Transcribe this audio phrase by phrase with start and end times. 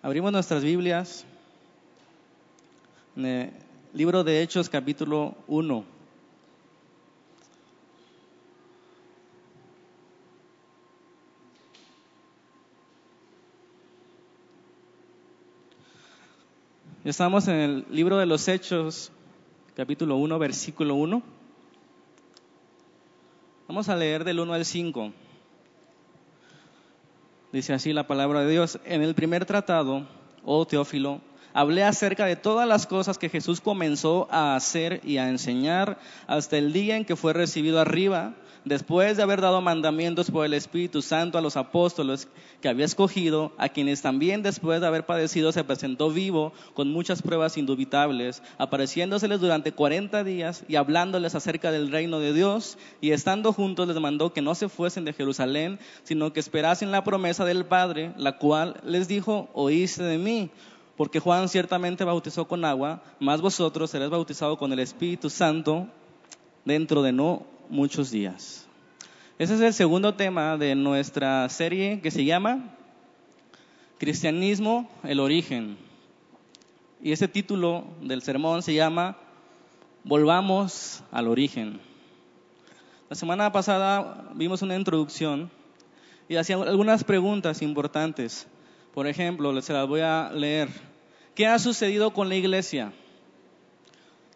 [0.00, 1.26] Abrimos nuestras Biblias
[3.92, 5.84] libro de Hechos capítulo 1.
[17.04, 19.12] Estamos en el libro de los Hechos,
[19.76, 21.22] capítulo 1, versículo 1.
[23.66, 25.12] Vamos a leer del 1 al 5.
[27.52, 28.78] Dice así la palabra de Dios.
[28.84, 30.06] En el primer tratado,
[30.44, 35.28] oh Teófilo, hablé acerca de todas las cosas que Jesús comenzó a hacer y a
[35.28, 38.34] enseñar hasta el día en que fue recibido arriba,
[38.64, 42.28] después de haber dado mandamientos por el Espíritu Santo a los apóstoles
[42.60, 47.22] que había escogido, a quienes también después de haber padecido se presentó vivo con muchas
[47.22, 53.52] pruebas indubitables, apareciéndoseles durante cuarenta días y hablándoles acerca del reino de Dios, y estando
[53.52, 57.64] juntos les mandó que no se fuesen de Jerusalén, sino que esperasen la promesa del
[57.64, 60.50] Padre, la cual les dijo, oíste de mí.
[60.98, 65.86] Porque Juan ciertamente bautizó con agua, mas vosotros seréis bautizados con el Espíritu Santo
[66.64, 68.66] dentro de no muchos días.
[69.38, 72.74] Ese es el segundo tema de nuestra serie que se llama
[73.98, 75.78] Cristianismo, el origen.
[77.00, 79.16] Y ese título del sermón se llama
[80.02, 81.80] Volvamos al origen.
[83.08, 85.48] La semana pasada vimos una introducción
[86.28, 88.48] y hacía algunas preguntas importantes.
[88.92, 90.87] Por ejemplo, se las voy a leer.
[91.38, 92.92] ¿Qué ha sucedido con la iglesia?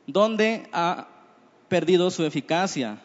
[0.07, 1.09] ¿Dónde ha
[1.67, 3.01] perdido su eficacia?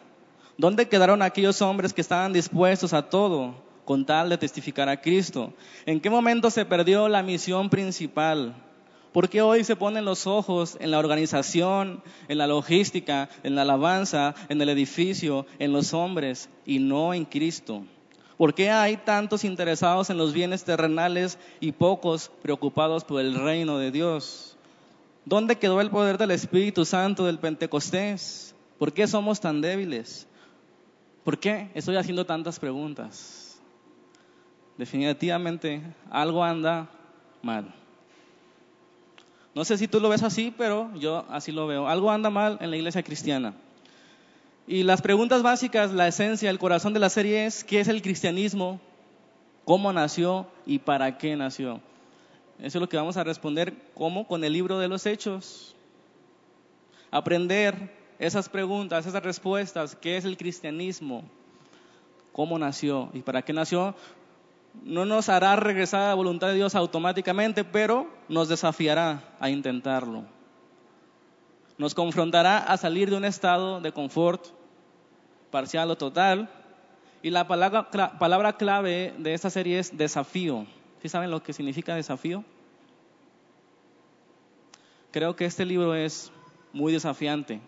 [0.56, 5.52] ¿Dónde quedaron aquellos hombres que estaban dispuestos a todo con tal de testificar a Cristo?
[5.84, 8.54] ¿En qué momento se perdió la misión principal?
[9.12, 13.62] ¿Por qué hoy se ponen los ojos en la organización, en la logística, en la
[13.62, 17.82] alabanza, en el edificio, en los hombres y no en Cristo?
[18.38, 23.78] ¿Por qué hay tantos interesados en los bienes terrenales y pocos preocupados por el reino
[23.78, 24.56] de Dios?
[25.24, 28.54] ¿Dónde quedó el poder del Espíritu Santo del Pentecostés?
[28.78, 30.28] ¿Por qué somos tan débiles?
[31.24, 33.60] ¿Por qué estoy haciendo tantas preguntas?
[34.78, 36.88] Definitivamente algo anda
[37.42, 37.74] mal.
[39.52, 41.88] No sé si tú lo ves así, pero yo así lo veo.
[41.88, 43.54] Algo anda mal en la iglesia cristiana.
[44.70, 48.02] Y las preguntas básicas, la esencia, el corazón de la serie es, ¿qué es el
[48.02, 48.78] cristianismo?
[49.64, 51.80] ¿Cómo nació y para qué nació?
[52.58, 54.26] Eso es lo que vamos a responder, ¿cómo?
[54.26, 55.74] Con el libro de los hechos.
[57.10, 61.24] Aprender esas preguntas, esas respuestas, ¿qué es el cristianismo?
[62.32, 63.94] ¿Cómo nació y para qué nació?
[64.84, 70.24] No nos hará regresar a la voluntad de Dios automáticamente, pero nos desafiará a intentarlo.
[71.78, 74.57] Nos confrontará a salir de un estado de confort
[75.50, 76.48] parcial o total.
[77.22, 80.66] Y la palabra, palabra clave de esta serie es desafío.
[81.02, 82.44] ¿Sí saben lo que significa desafío?
[85.10, 86.30] Creo que este libro es
[86.72, 87.60] muy desafiante.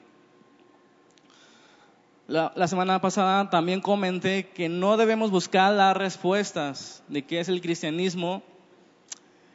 [2.30, 7.60] La, semana pasada también comenté que no debemos buscar las respuestas de qué es el
[7.60, 8.44] cristianismo,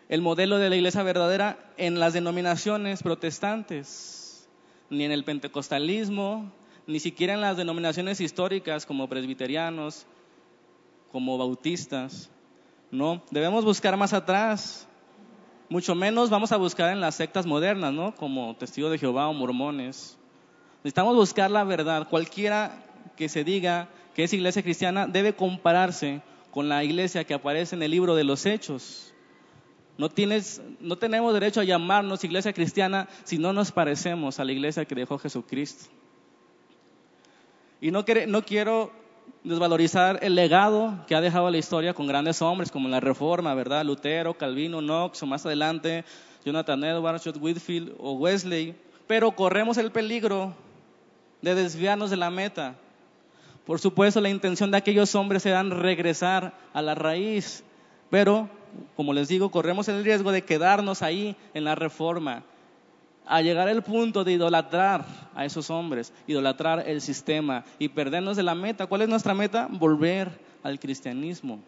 [0.09, 4.45] el modelo de la iglesia verdadera en las denominaciones protestantes,
[4.89, 6.51] ni en el pentecostalismo,
[6.87, 10.05] ni siquiera en las denominaciones históricas como presbiterianos,
[11.11, 12.29] como bautistas.
[12.91, 14.87] No, debemos buscar más atrás.
[15.69, 18.13] Mucho menos vamos a buscar en las sectas modernas, ¿no?
[18.13, 20.17] Como Testigo de Jehová o mormones.
[20.83, 22.07] Necesitamos buscar la verdad.
[22.07, 22.83] Cualquiera
[23.15, 26.21] que se diga que es iglesia cristiana debe compararse
[26.51, 29.13] con la iglesia que aparece en el libro de los Hechos.
[29.97, 34.51] No, tienes, no tenemos derecho a llamarnos iglesia cristiana si no nos parecemos a la
[34.51, 35.89] iglesia que dejó Jesucristo.
[37.85, 38.89] Y no, no quiero
[39.43, 43.85] desvalorizar el legado que ha dejado la historia con grandes hombres como la Reforma, ¿verdad?
[43.85, 46.03] Lutero, Calvino, Knox o más adelante
[46.43, 48.73] Jonathan Edwards, Whitfield o Wesley.
[49.05, 50.55] Pero corremos el peligro
[51.43, 52.73] de desviarnos de la meta.
[53.67, 57.63] Por supuesto, la intención de aquellos hombres era regresar a la raíz,
[58.09, 58.49] pero,
[58.95, 62.41] como les digo, corremos el riesgo de quedarnos ahí en la reforma,
[63.27, 68.43] a llegar al punto de idolatrar a esos hombres, idolatrar el sistema y perdernos de
[68.43, 68.87] la meta.
[68.87, 69.67] ¿Cuál es nuestra meta?
[69.69, 70.29] Volver
[70.63, 71.59] al cristianismo.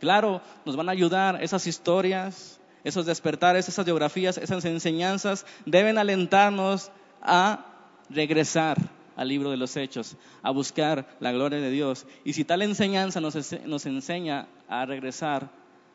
[0.00, 6.90] Claro, nos van a ayudar esas historias, esos despertares, esas geografías, esas enseñanzas, deben alentarnos
[7.22, 7.64] a
[8.10, 8.76] regresar
[9.16, 12.06] al libro de los hechos, a buscar la gloria de Dios.
[12.24, 15.50] Y si tal enseñanza nos, enseña a regresar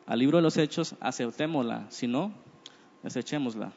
[0.06, 2.32] al libro de los hechos, aceptémosla, si no,
[3.02, 3.72] desechémosla.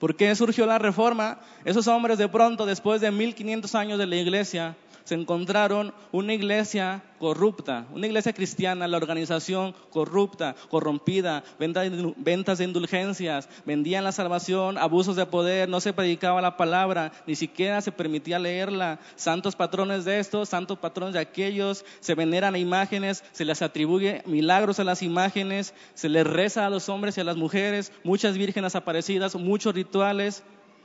[0.00, 1.38] ¿Por qué surgió la reforma?
[1.66, 4.74] Esos hombres de pronto, después de 1500 años de la iglesia,
[5.04, 13.48] se encontraron una iglesia corrupta, una iglesia cristiana, la organización corrupta, corrompida, ventas de indulgencias,
[13.66, 18.38] vendían la salvación, abusos de poder, no se predicaba la palabra, ni siquiera se permitía
[18.38, 24.22] leerla, santos patrones de estos, santos patrones de aquellos, se veneran imágenes, se les atribuye
[24.24, 28.38] milagros a las imágenes, se les reza a los hombres y a las mujeres, muchas
[28.38, 30.42] vírgenes aparecidas, muchos rituales,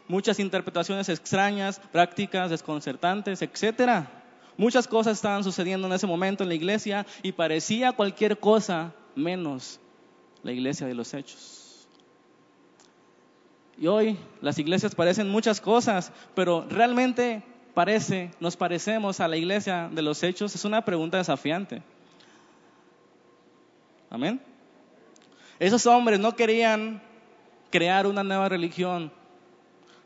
[0.10, 4.25] muchas interpretaciones extrañas, prácticas desconcertantes, etcétera.
[4.57, 9.80] Muchas cosas estaban sucediendo en ese momento en la iglesia y parecía cualquier cosa menos
[10.44, 11.88] la iglesia de los hechos.
[13.78, 17.44] Y hoy las iglesias parecen muchas cosas, pero realmente
[17.74, 21.81] parece, nos parecemos a la iglesia de los hechos, es una pregunta desafiante.
[24.10, 24.42] Amén.
[25.60, 27.01] Esos hombres no querían
[27.69, 29.12] crear una nueva religión,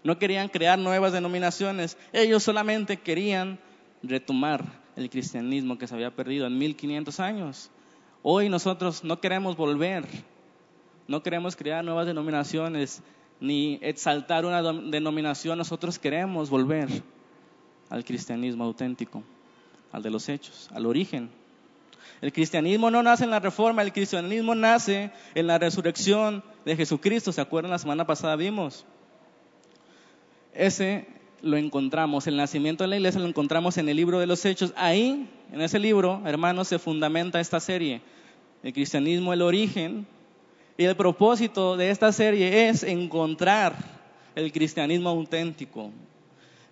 [0.04, 3.60] no querían crear nuevas denominaciones, ellos solamente querían
[4.04, 4.64] retomar
[4.96, 7.72] el cristianismo que se había perdido en 1500 años.
[8.22, 10.06] Hoy nosotros no queremos volver,
[11.08, 13.02] no queremos crear nuevas denominaciones
[13.40, 16.90] ni exaltar una denominación, nosotros queremos volver
[17.90, 19.24] al cristianismo auténtico,
[19.92, 21.30] al de los hechos, al origen.
[22.22, 27.32] El cristianismo no nace en la reforma, el cristianismo nace en la resurrección de Jesucristo.
[27.32, 27.72] ¿Se acuerdan?
[27.72, 28.86] La semana pasada vimos.
[30.54, 31.08] Ese
[31.42, 34.74] lo encontramos, el nacimiento de la iglesia lo encontramos en el libro de los Hechos.
[34.76, 38.02] Ahí, en ese libro, hermanos, se fundamenta esta serie.
[38.64, 40.06] El cristianismo, el origen.
[40.78, 43.76] Y el propósito de esta serie es encontrar
[44.36, 45.92] el cristianismo auténtico.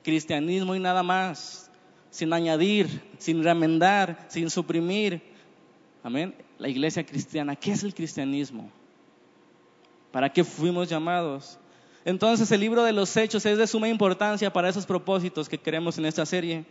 [0.03, 1.69] Cristianismo y nada más.
[2.09, 5.21] Sin añadir, sin remendar, sin suprimir.
[6.03, 6.33] Amén.
[6.57, 7.55] La iglesia cristiana.
[7.55, 8.71] ¿Qué es el cristianismo?
[10.11, 11.59] ¿Para qué fuimos llamados?
[12.07, 15.97] Entonces el libro de los hechos es de suma importancia para esos propósitos que queremos
[15.97, 16.63] en esta serie.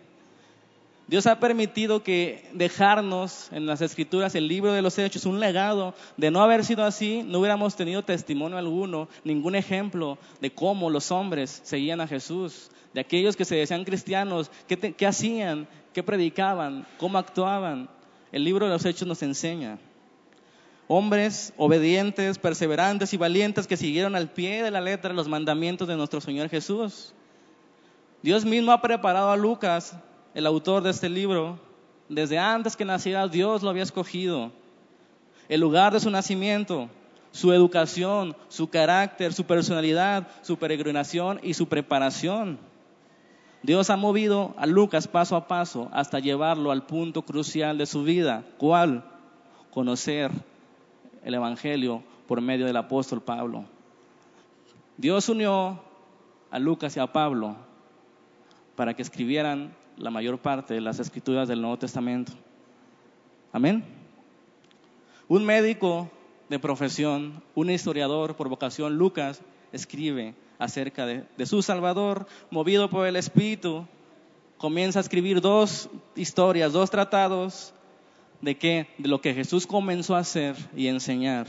[1.08, 5.92] Dios ha permitido que dejarnos en las escrituras el libro de los hechos, un legado.
[6.16, 11.10] De no haber sido así, no hubiéramos tenido testimonio alguno, ningún ejemplo de cómo los
[11.10, 16.86] hombres seguían a Jesús, de aquellos que se decían cristianos, qué, qué hacían, qué predicaban,
[16.96, 17.90] cómo actuaban.
[18.32, 19.78] El libro de los hechos nos enseña.
[20.88, 25.96] Hombres obedientes, perseverantes y valientes que siguieron al pie de la letra los mandamientos de
[25.96, 27.12] nuestro Señor Jesús.
[28.22, 29.96] Dios mismo ha preparado a Lucas,
[30.32, 31.58] el autor de este libro,
[32.08, 34.52] desde antes que naciera Dios lo había escogido.
[35.48, 36.88] El lugar de su nacimiento,
[37.32, 42.58] su educación, su carácter, su personalidad, su peregrinación y su preparación.
[43.62, 48.04] Dios ha movido a Lucas paso a paso hasta llevarlo al punto crucial de su
[48.04, 48.44] vida.
[48.58, 49.04] ¿Cuál?
[49.72, 50.30] Conocer
[51.26, 53.64] el Evangelio por medio del apóstol Pablo.
[54.96, 55.80] Dios unió
[56.52, 57.56] a Lucas y a Pablo
[58.76, 62.32] para que escribieran la mayor parte de las escrituras del Nuevo Testamento.
[63.52, 63.84] Amén.
[65.26, 66.08] Un médico
[66.48, 69.42] de profesión, un historiador por vocación, Lucas,
[69.72, 73.84] escribe acerca de, su Salvador, movido por el Espíritu,
[74.58, 77.74] comienza a escribir dos historias, dos tratados
[78.40, 78.88] de qué?
[78.98, 81.46] De lo que Jesús comenzó a hacer y enseñar.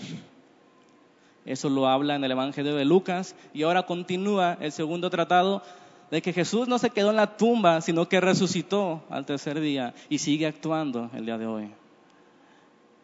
[1.46, 5.64] Eso lo habla en el Evangelio de Lucas y ahora continúa el segundo tratado
[6.12, 9.94] de que Jesús no se quedó en la tumba, sino que resucitó al tercer día
[10.10, 11.72] y sigue actuando el día de hoy.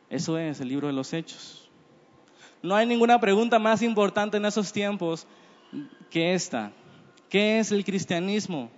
[0.10, 1.70] Eso es el libro de los hechos.
[2.62, 5.26] No hay ninguna pregunta más importante en esos tiempos
[6.10, 6.72] que esta.
[7.30, 8.70] ¿Qué es el cristianismo?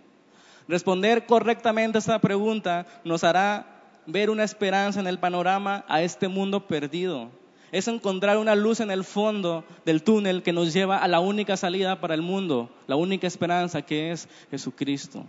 [0.67, 3.74] Responder correctamente a esta pregunta nos hará
[4.07, 7.29] ver una esperanza en el panorama a este mundo perdido.
[7.71, 11.57] Es encontrar una luz en el fondo del túnel que nos lleva a la única
[11.57, 15.25] salida para el mundo, la única esperanza que es Jesucristo,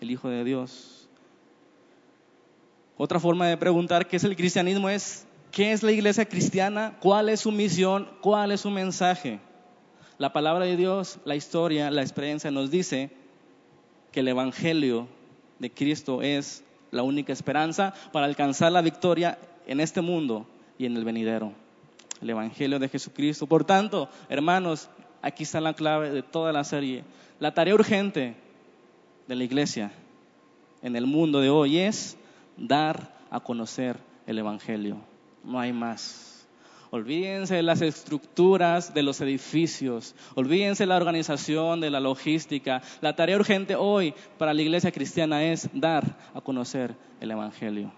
[0.00, 1.08] el Hijo de Dios.
[2.98, 6.96] Otra forma de preguntar qué es el cristianismo es, ¿qué es la iglesia cristiana?
[7.00, 8.08] ¿Cuál es su misión?
[8.20, 9.38] ¿Cuál es su mensaje?
[10.18, 13.10] La palabra de Dios, la historia, la experiencia nos dice
[14.12, 15.08] que el Evangelio
[15.58, 20.46] de Cristo es la única esperanza para alcanzar la victoria en este mundo
[20.78, 21.52] y en el venidero.
[22.20, 23.46] El Evangelio de Jesucristo.
[23.46, 24.88] Por tanto, hermanos,
[25.22, 27.04] aquí está la clave de toda la serie.
[27.40, 28.36] La tarea urgente
[29.26, 29.92] de la iglesia
[30.82, 32.16] en el mundo de hoy es
[32.56, 34.98] dar a conocer el Evangelio.
[35.44, 36.35] No hay más.
[36.90, 40.14] Olvídense de las estructuras de los edificios.
[40.34, 42.82] Olvídense de la organización, de la logística.
[43.00, 47.92] La tarea urgente hoy para la iglesia cristiana es dar a conocer el Evangelio.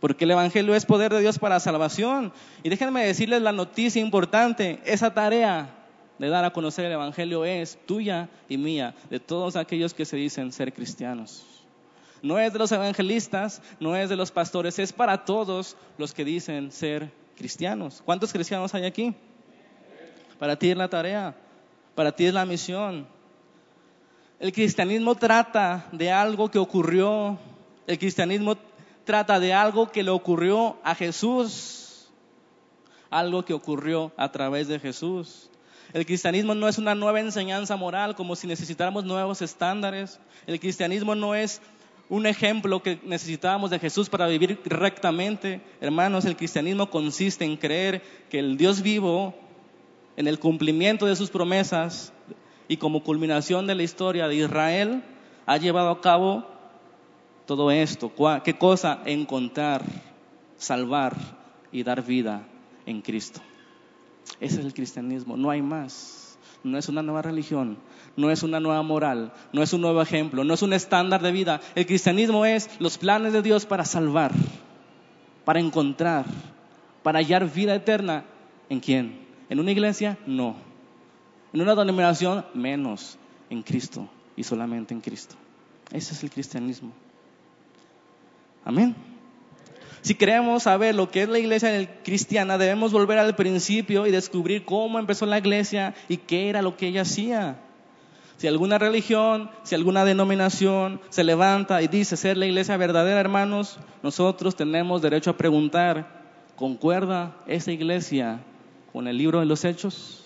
[0.00, 2.32] Porque el Evangelio es poder de Dios para salvación.
[2.62, 4.80] Y déjenme decirles la noticia importante.
[4.84, 5.74] Esa tarea
[6.18, 10.16] de dar a conocer el Evangelio es tuya y mía, de todos aquellos que se
[10.16, 11.55] dicen ser cristianos.
[12.26, 16.24] No es de los evangelistas, no es de los pastores, es para todos los que
[16.24, 18.02] dicen ser cristianos.
[18.04, 19.14] ¿Cuántos cristianos hay aquí?
[20.36, 21.36] Para ti es la tarea,
[21.94, 23.06] para ti es la misión.
[24.40, 27.38] El cristianismo trata de algo que ocurrió,
[27.86, 28.56] el cristianismo
[29.04, 32.08] trata de algo que le ocurrió a Jesús,
[33.08, 35.48] algo que ocurrió a través de Jesús.
[35.92, 40.18] El cristianismo no es una nueva enseñanza moral como si necesitáramos nuevos estándares.
[40.48, 41.62] El cristianismo no es
[42.08, 45.60] un ejemplo que necesitábamos de Jesús para vivir rectamente.
[45.80, 49.34] Hermanos, el cristianismo consiste en creer que el Dios vivo,
[50.16, 52.12] en el cumplimiento de sus promesas
[52.68, 55.02] y como culminación de la historia de Israel,
[55.46, 56.46] ha llevado a cabo
[57.46, 58.12] todo esto.
[58.44, 59.02] ¿Qué cosa?
[59.04, 59.82] Encontrar,
[60.56, 61.16] salvar
[61.72, 62.46] y dar vida
[62.86, 63.40] en Cristo.
[64.40, 66.38] Ese es el cristianismo, no hay más.
[66.62, 67.78] No es una nueva religión,
[68.16, 71.32] no es una nueva moral, no es un nuevo ejemplo, no es un estándar de
[71.32, 71.60] vida.
[71.74, 74.32] El cristianismo es los planes de Dios para salvar,
[75.44, 76.24] para encontrar,
[77.02, 78.24] para hallar vida eterna.
[78.68, 79.26] ¿En quién?
[79.48, 80.18] ¿En una iglesia?
[80.26, 80.56] No.
[81.52, 82.44] ¿En una denominación?
[82.54, 83.18] Menos.
[83.48, 85.36] En Cristo y solamente en Cristo.
[85.92, 86.92] Ese es el cristianismo.
[88.64, 88.96] Amén.
[90.02, 94.64] Si queremos saber lo que es la iglesia cristiana, debemos volver al principio y descubrir
[94.64, 97.58] cómo empezó la iglesia y qué era lo que ella hacía.
[98.36, 103.78] Si alguna religión, si alguna denominación se levanta y dice ser la iglesia verdadera, hermanos,
[104.02, 106.06] nosotros tenemos derecho a preguntar,
[106.54, 108.40] ¿concuerda esa iglesia
[108.92, 110.24] con el libro de los hechos?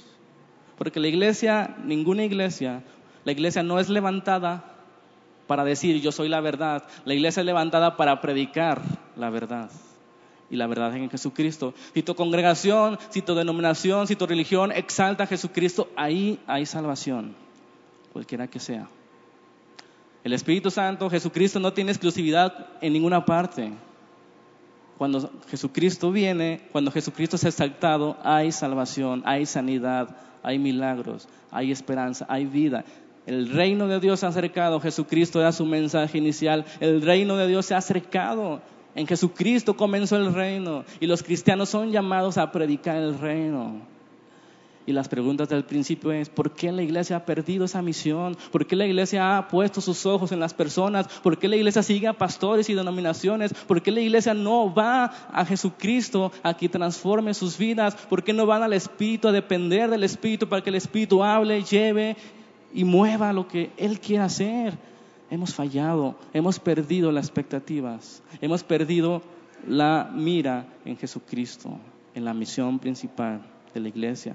[0.77, 2.83] Porque la iglesia, ninguna iglesia,
[3.25, 4.65] la iglesia no es levantada
[5.47, 6.85] para decir yo soy la verdad.
[7.05, 8.81] La iglesia es levantada para predicar
[9.17, 9.71] la verdad.
[10.49, 11.75] Y la verdad en Jesucristo.
[11.93, 17.37] Si tu congregación, si tu denominación, si tu religión exalta a Jesucristo, ahí hay salvación,
[18.13, 18.89] cualquiera que sea.
[20.23, 23.73] El Espíritu Santo, Jesucristo no tiene exclusividad en ninguna parte.
[24.99, 32.27] Cuando Jesucristo viene, cuando Jesucristo es exaltado, hay salvación, hay sanidad, hay milagros, hay esperanza,
[32.29, 32.85] hay vida.
[33.27, 37.49] El reino de Dios se ha acercado, Jesucristo era su mensaje inicial, el reino de
[37.49, 38.61] Dios se ha acercado,
[38.95, 43.81] en Jesucristo comenzó el reino y los cristianos son llamados a predicar el reino.
[44.87, 48.37] Y las preguntas del principio es, ¿por qué la iglesia ha perdido esa misión?
[48.51, 51.07] ¿Por qué la iglesia ha puesto sus ojos en las personas?
[51.23, 53.53] ¿Por qué la iglesia sigue a pastores y denominaciones?
[53.53, 57.95] ¿Por qué la iglesia no va a Jesucristo a que transforme sus vidas?
[57.95, 61.63] ¿Por qué no van al Espíritu a depender del Espíritu para que el Espíritu hable,
[61.63, 62.17] lleve
[62.73, 64.79] y mueva lo que Él quiere hacer.
[65.31, 69.23] Hemos fallado, hemos perdido las expectativas, hemos perdido
[69.67, 71.79] la mira en Jesucristo,
[72.15, 73.41] en la misión principal
[73.73, 74.35] de la iglesia.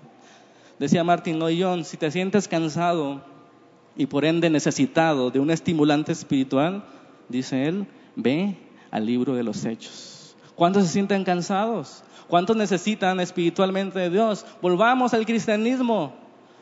[0.79, 3.21] Decía Martin Lloyd si te sientes cansado
[3.95, 6.83] y por ende necesitado de un estimulante espiritual,
[7.29, 8.57] dice él, ve
[8.91, 10.35] al libro de los hechos.
[10.55, 12.03] ¿Cuántos se sienten cansados?
[12.27, 14.45] ¿Cuántos necesitan espiritualmente de Dios?
[14.61, 16.13] Volvamos al cristianismo.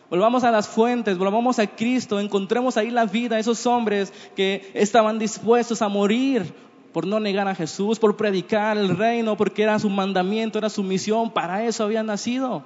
[0.10, 5.18] Volvamos a las fuentes, volvamos a Cristo, encontremos ahí la vida, esos hombres que estaban
[5.18, 6.54] dispuestos a morir
[6.92, 10.84] por no negar a Jesús, por predicar el reino, porque era su mandamiento, era su
[10.84, 12.64] misión, para eso habían nacido.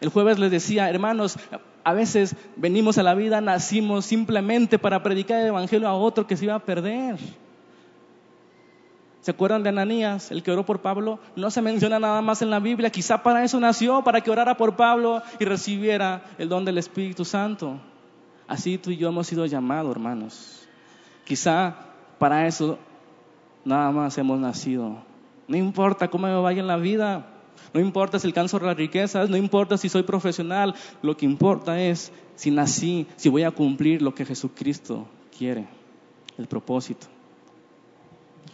[0.00, 1.38] El jueves les decía, hermanos,
[1.84, 6.36] a veces venimos a la vida, nacimos simplemente para predicar el Evangelio a otro que
[6.36, 7.18] se iba a perder.
[9.20, 11.20] ¿Se acuerdan de Ananías, el que oró por Pablo?
[11.36, 12.88] No se menciona nada más en la Biblia.
[12.88, 17.26] Quizá para eso nació, para que orara por Pablo y recibiera el don del Espíritu
[17.26, 17.78] Santo.
[18.48, 20.66] Así tú y yo hemos sido llamados, hermanos.
[21.26, 21.74] Quizá
[22.18, 22.78] para eso
[23.64, 24.96] nada más hemos nacido.
[25.46, 27.26] No importa cómo me vaya en la vida,
[27.72, 32.12] no importa si alcanzo las riquezas, no importa si soy profesional, lo que importa es
[32.34, 35.66] si nací, si voy a cumplir lo que Jesucristo quiere,
[36.38, 37.06] el propósito.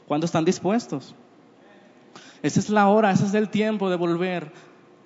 [0.06, 1.14] ¿Cuándo están dispuestos?
[2.42, 4.52] Esa es la hora, ese es el tiempo de volver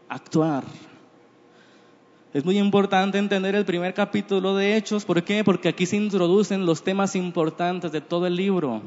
[0.09, 0.65] a actuar.
[2.33, 5.05] Es muy importante entender el primer capítulo de Hechos.
[5.05, 5.43] ¿Por qué?
[5.43, 8.83] Porque aquí se introducen los temas importantes de todo el libro.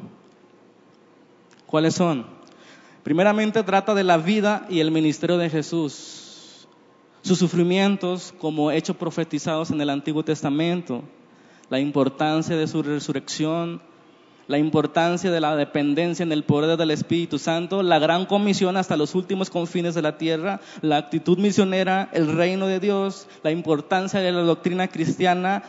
[1.65, 2.25] ¿Cuáles son?
[3.03, 6.67] Primeramente trata de la vida y el ministerio de Jesús.
[7.21, 11.03] Sus sufrimientos como hechos profetizados en el Antiguo Testamento.
[11.69, 13.81] La importancia de su resurrección,
[14.47, 18.97] la importancia de la dependencia en el poder del Espíritu Santo, la gran comisión hasta
[18.97, 24.19] los últimos confines de la tierra, la actitud misionera, el reino de Dios, la importancia
[24.19, 25.63] de la doctrina cristiana,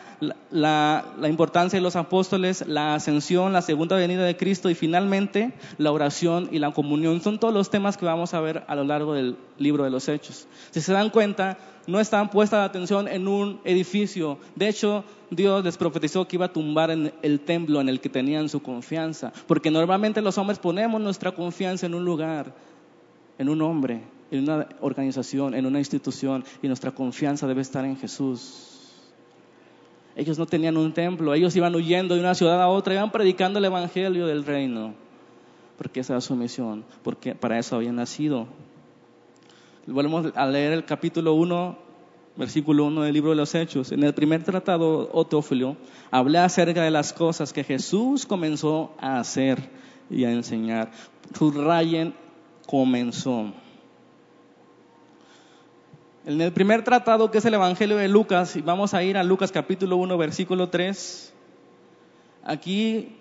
[0.51, 5.93] la, importancia de los apóstoles, la ascensión, la segunda venida de Cristo y finalmente la
[5.93, 7.21] oración y la comunión.
[7.21, 10.09] Son todos los temas que vamos a ver a lo largo del libro de los
[10.09, 10.47] Hechos.
[10.71, 14.39] Si se dan cuenta, no están puesta la atención en un edificio.
[14.57, 18.09] De hecho, Dios les profetizó que iba a tumbar en el templo en el que
[18.09, 19.33] tenían su confianza.
[19.47, 22.55] Porque normalmente los hombres ponemos nuestra confianza en un lugar,
[23.39, 27.97] en un hombre, en una organización, en una institución, y nuestra confianza debe estar en
[27.97, 28.75] Jesús.
[30.17, 33.59] Ellos no tenían un templo, ellos iban huyendo de una ciudad a otra, iban predicando
[33.59, 34.95] el Evangelio del reino,
[35.77, 38.47] porque esa era su misión, porque para eso habían nacido.
[39.87, 41.84] Volvemos a leer el capítulo 1,
[42.37, 43.93] versículo 1 del libro de los Hechos.
[43.93, 45.77] En el primer tratado, Oteófilo,
[46.11, 49.71] hablé acerca de las cosas que Jesús comenzó a hacer
[50.11, 50.91] y a enseñar.
[51.37, 52.15] Subrayen,
[52.67, 53.53] comenzó.
[56.27, 59.23] En el primer tratado, que es el Evangelio de Lucas, y vamos a ir a
[59.23, 61.35] Lucas capítulo 1, versículo 3,
[62.45, 63.17] aquí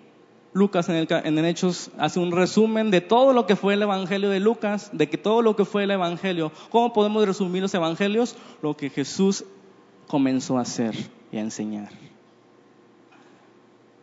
[0.54, 4.30] Lucas en el, en Hechos hace un resumen de todo lo que fue el Evangelio
[4.30, 8.36] de Lucas, de que todo lo que fue el Evangelio, ¿cómo podemos resumir los Evangelios?
[8.62, 9.44] Lo que Jesús
[10.06, 10.94] comenzó a hacer
[11.32, 11.90] y a enseñar.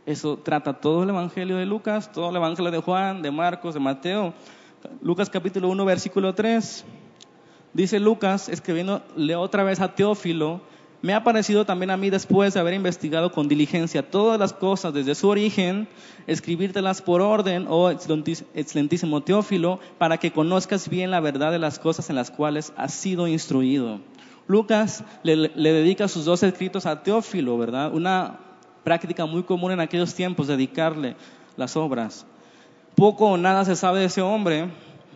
[0.06, 3.80] Eso trata todo el Evangelio de Lucas, todo el Evangelio de Juan, de Marcos, de
[3.80, 4.34] Mateo.
[5.02, 6.84] Lucas capítulo 1, versículo 3.
[7.72, 9.02] Dice Lucas, escribiendo
[9.38, 10.60] otra vez a Teófilo,
[11.02, 14.94] me ha parecido también a mí después de haber investigado con diligencia todas las cosas
[14.94, 15.88] desde su origen,
[16.28, 22.10] escribírtelas por orden, oh excelentísimo Teófilo, para que conozcas bien la verdad de las cosas
[22.10, 24.00] en las cuales has sido instruido.
[24.48, 27.92] Lucas le, dedica sus dos escritos a Teófilo, ¿verdad?
[27.94, 28.40] Una
[28.84, 31.16] práctica muy común en aquellos tiempos, dedicarle
[31.58, 32.28] las obras.
[32.96, 34.70] Poco o nada se sabe de ese hombre,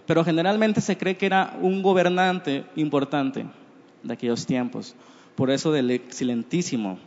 [0.07, 3.45] pero generalmente se cree que era un gobernante importante
[4.01, 4.95] de aquellos tiempos.
[5.35, 6.97] Por eso del excelentísimo.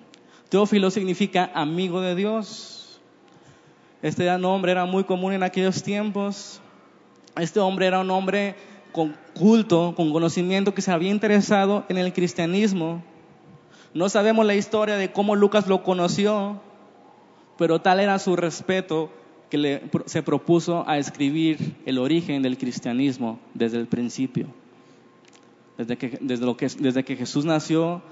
[0.48, 3.00] Teófilo significa amigo de Dios.
[4.02, 6.60] Este nombre era muy común en aquellos tiempos.
[7.36, 8.54] Este hombre era un hombre
[8.92, 13.02] con culto, con conocimiento, que se había interesado en el cristianismo.
[13.94, 16.60] No sabemos la historia de cómo Lucas lo conoció,
[17.56, 19.10] pero tal era su respeto
[19.50, 24.46] que se propuso a escribir el origen del cristianismo desde el principio.
[25.78, 25.96] Desde
[27.04, 28.02] que Jesús nació,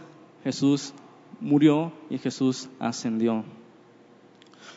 [0.47, 0.93] Jesús
[1.41, 3.43] murió y Jesús ascendió.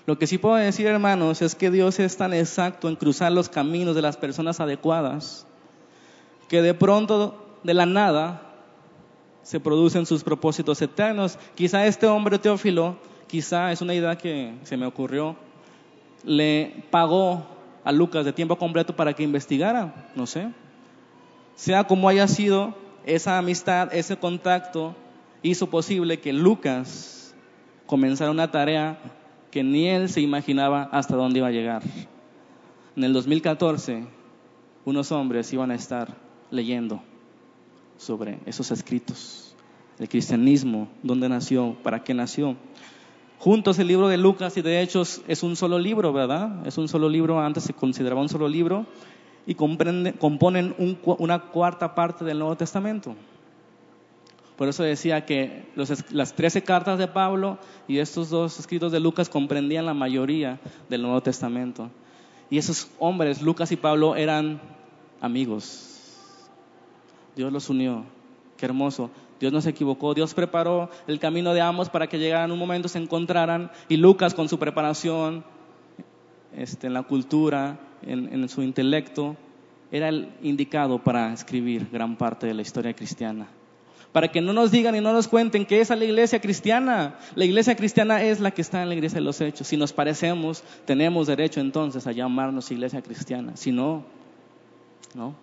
[0.08, 3.50] Lo que sí puedo decir, hermanos, es que Dios es tan exacto en cruzar los
[3.50, 5.46] caminos de las personas adecuadas
[6.48, 8.42] que de pronto, de la nada,
[9.44, 11.38] se producen sus propósitos eternos.
[11.54, 15.36] Quizá este hombre Teófilo, quizá es una idea que se me ocurrió,
[16.24, 17.46] le pagó
[17.84, 20.50] a Lucas de tiempo completo para que investigara, no sé.
[21.54, 22.74] Sea como haya sido,
[23.06, 24.96] esa amistad, ese contacto
[25.42, 27.36] hizo posible que Lucas
[27.86, 29.00] comenzara una tarea
[29.52, 31.82] que ni él se imaginaba hasta dónde iba a llegar.
[32.96, 34.06] En el 2014,
[34.86, 36.16] unos hombres iban a estar
[36.52, 37.02] leyendo
[37.98, 39.56] sobre esos escritos,
[39.98, 42.56] el cristianismo, dónde nació, para qué nació.
[43.40, 46.68] Juntos el libro de Lucas y de Hechos es un solo libro, ¿verdad?
[46.68, 48.86] Es un solo libro, antes se consideraba un solo libro,
[49.46, 53.16] y componen una cuarta parte del Nuevo Testamento.
[54.60, 55.64] Por eso decía que
[56.12, 61.02] las trece cartas de Pablo y estos dos escritos de Lucas comprendían la mayoría del
[61.02, 61.90] Nuevo Testamento.
[62.50, 64.60] Y esos hombres, Lucas y Pablo, eran
[65.22, 66.18] amigos.
[67.38, 68.04] Dios los unió.
[68.58, 69.10] Qué hermoso.
[69.40, 72.90] Dios no se equivocó, Dios preparó el camino de ambos para que llegaran un momento,
[72.90, 75.46] se encontraran y Lucas con su preparación
[76.54, 79.38] este, en la cultura, en, en su intelecto,
[79.90, 83.48] era el indicado para escribir gran parte de la historia cristiana.
[84.12, 87.16] Para que no nos digan y no nos cuenten que esa es la iglesia cristiana.
[87.36, 89.68] La iglesia cristiana es la que está en la iglesia de los hechos.
[89.68, 93.56] Si nos parecemos, tenemos derecho entonces a llamarnos iglesia cristiana.
[93.56, 94.04] Si no,
[95.14, 95.36] no.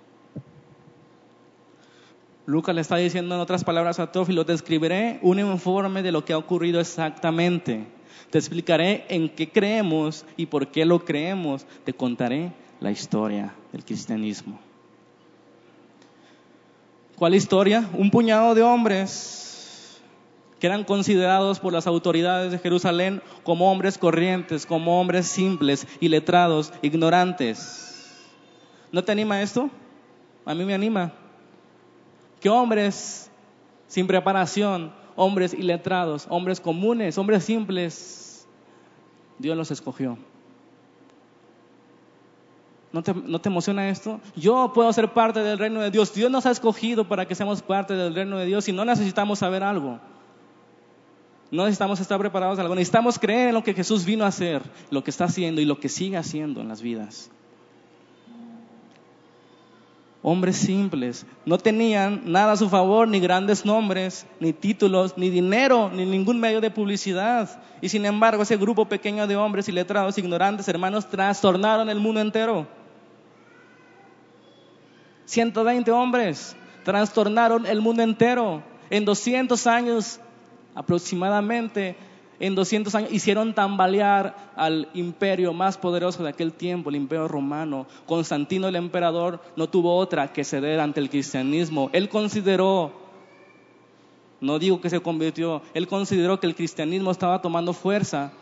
[2.47, 6.25] Lucas le está diciendo en otras palabras a Teófilo, te escribiré un informe de lo
[6.25, 7.87] que ha ocurrido exactamente.
[8.31, 11.67] Te explicaré en qué creemos y por qué lo creemos.
[11.85, 14.66] Te contaré la historia del cristianismo.
[17.17, 17.89] ¿Cuál historia?
[17.95, 20.03] Un puñado de hombres
[20.61, 26.75] que eran considerados por las autoridades de Jerusalén como hombres corrientes, como hombres simples, iletrados,
[26.83, 28.13] ignorantes.
[28.93, 29.71] ¿No te anima esto?
[30.45, 31.15] A mí me anima
[32.39, 33.31] que hombres
[33.87, 38.47] sin preparación, hombres iletrados, hombres comunes, hombres simples,
[39.39, 40.19] Dios los escogió.
[42.97, 44.23] ¿No te, ¿No te, emociona esto?
[44.37, 46.15] Yo puedo ser parte del reino de Dios.
[46.15, 49.41] Dios nos ha escogido para que seamos parte del reino de Dios y no necesitamos
[49.41, 50.01] saber algo.
[51.51, 52.75] No necesitamos estar preparados algo.
[52.75, 55.79] Necesitamos creer en lo que Jesús vino a hacer, lo que está haciendo y lo
[55.79, 57.31] que sigue haciendo en las vidas.
[60.23, 61.25] hombres simples.
[61.45, 66.41] No tenían nada a su favor, ni grandes nombres, ni títulos, ni dinero, ni ningún
[66.41, 67.63] medio de publicidad.
[67.81, 72.67] Y sin embargo, ese grupo pequeño de hombres iletrados, ignorantes, hermanos, trastornaron el mundo entero.
[75.27, 78.63] 120 hombres trastornaron el mundo entero.
[78.91, 80.21] En 200 años
[80.75, 81.97] aproximadamente
[82.39, 87.87] en 200 años hicieron tambalear al imperio más poderoso de aquel tiempo, el imperio romano.
[88.07, 91.89] Constantino el emperador no tuvo otra que ceder ante el cristianismo.
[91.93, 92.93] Él consideró,
[94.41, 98.33] no digo que se convirtió, él consideró que el cristianismo estaba tomando fuerza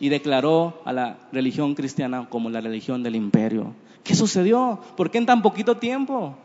[0.00, 3.72] y declaró a la religión cristiana como la religión del imperio.
[4.04, 4.78] ¿Qué sucedió?
[4.96, 6.36] ¿Por qué en tan poquito tiempo?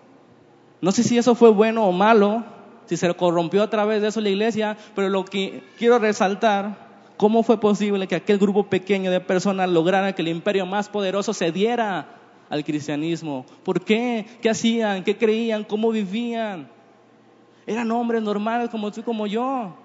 [0.81, 2.43] No sé si eso fue bueno o malo,
[2.87, 7.43] si se corrompió a través de eso la iglesia, pero lo que quiero resaltar ¿Cómo
[7.43, 12.07] fue posible que aquel grupo pequeño de personas lograra que el imperio más poderoso cediera
[12.49, 13.45] al cristianismo?
[13.65, 14.25] ¿Por qué?
[14.41, 15.03] ¿Qué hacían?
[15.03, 15.65] ¿Qué creían?
[15.65, 16.69] ¿Cómo vivían?
[17.67, 19.75] Eran hombres normales como tú y como yo.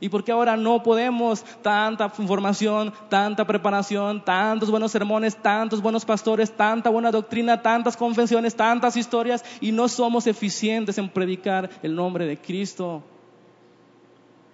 [0.00, 6.04] ¿Y por qué ahora no podemos tanta información, tanta preparación, tantos buenos sermones, tantos buenos
[6.04, 11.94] pastores, tanta buena doctrina, tantas confesiones, tantas historias y no somos eficientes en predicar el
[11.94, 13.02] nombre de Cristo?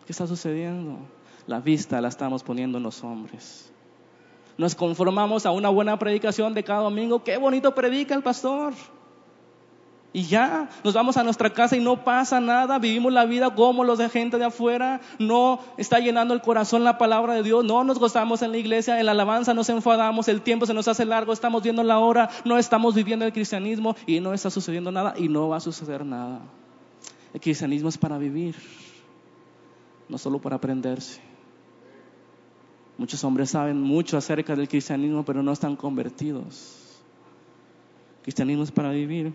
[0.07, 0.99] ¿Qué está sucediendo?
[1.51, 3.73] la vista la estamos poniendo en los hombres.
[4.57, 7.25] Nos conformamos a una buena predicación de cada domingo.
[7.25, 8.73] Qué bonito predica el pastor.
[10.13, 13.85] Y ya, nos vamos a nuestra casa y no pasa nada, vivimos la vida como
[13.85, 17.85] los de gente de afuera, no está llenando el corazón la palabra de Dios, no
[17.85, 21.05] nos gozamos en la iglesia, en la alabanza nos enfadamos, el tiempo se nos hace
[21.05, 25.15] largo, estamos viendo la hora, no estamos viviendo el cristianismo y no está sucediendo nada
[25.17, 26.41] y no va a suceder nada.
[27.33, 28.57] El cristianismo es para vivir,
[30.09, 31.21] no solo para aprenderse.
[32.99, 37.01] Muchos hombres saben mucho acerca del cristianismo, pero no están convertidos.
[38.19, 39.33] El cristianismo es para vivir.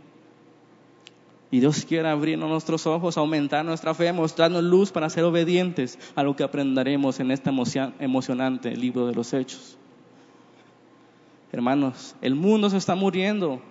[1.51, 6.23] Y Dios quiere abrirnos nuestros ojos, aumentar nuestra fe, mostrarnos luz para ser obedientes a
[6.23, 7.51] lo que aprenderemos en este
[7.99, 9.77] emocionante libro de los Hechos.
[11.51, 13.61] Hermanos, el mundo se está muriendo.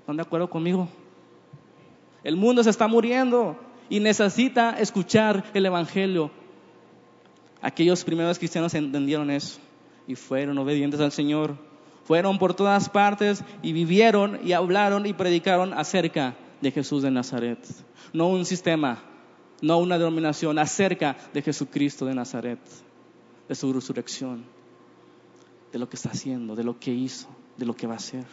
[0.00, 0.88] ¿Están de acuerdo conmigo?
[2.22, 3.56] El mundo se está muriendo
[3.88, 6.30] y necesita escuchar el Evangelio.
[7.60, 9.58] Aquellos primeros cristianos entendieron eso
[10.06, 11.56] y fueron obedientes al Señor.
[12.04, 17.58] Fueron por todas partes y vivieron y hablaron y predicaron acerca de Jesús de Nazaret.
[18.12, 19.02] No un sistema,
[19.62, 22.60] no una denominación, acerca de Jesucristo de Nazaret,
[23.48, 24.44] de su resurrección,
[25.72, 28.24] de lo que está haciendo, de lo que hizo, de lo que va a hacer.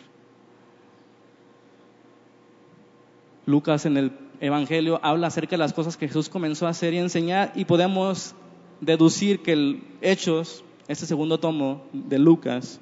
[3.46, 4.12] Lucas en el
[4.42, 8.36] Evangelio habla acerca de las cosas que Jesús comenzó a hacer y enseñar y podemos
[8.82, 12.80] deducir que el Hechos, este segundo tomo de Lucas,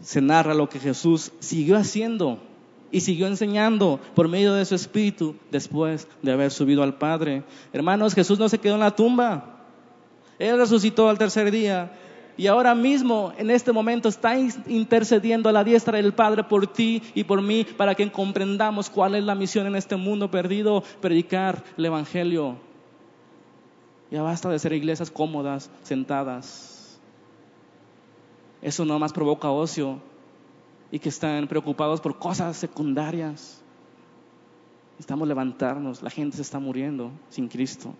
[0.00, 2.38] se narra lo que Jesús siguió haciendo
[2.94, 7.42] y siguió enseñando por medio de su espíritu después de haber subido al Padre.
[7.72, 9.64] Hermanos, Jesús no se quedó en la tumba.
[10.38, 11.90] Él resucitó al tercer día
[12.36, 17.02] y ahora mismo, en este momento, está intercediendo a la diestra del Padre por ti
[17.16, 21.64] y por mí para que comprendamos cuál es la misión en este mundo perdido, predicar
[21.76, 22.58] el Evangelio.
[24.12, 27.00] Ya basta de ser iglesias cómodas, sentadas.
[28.62, 30.13] Eso no más provoca ocio
[30.94, 33.60] y que están preocupados por cosas secundarias.
[34.92, 37.92] Necesitamos levantarnos, la gente se está muriendo sin Cristo.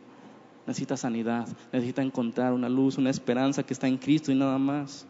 [0.65, 5.09] Necesita sanidad, necesita encontrar una luz, una esperanza que está en Cristo y nada más.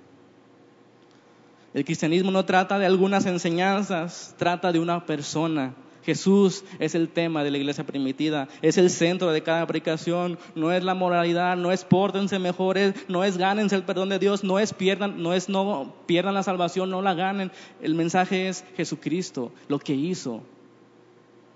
[1.75, 7.43] El cristianismo no trata de algunas enseñanzas, trata de una persona Jesús es el tema
[7.45, 11.73] de la iglesia primitiva, es el centro de cada predicación, no es la moralidad, no
[11.73, 15.49] es pórtense mejores, no es gánense el perdón de Dios, no es pierdan, no es
[15.49, 17.51] no pierdan la salvación, no la ganen.
[17.81, 20.43] El mensaje es Jesucristo, lo que hizo.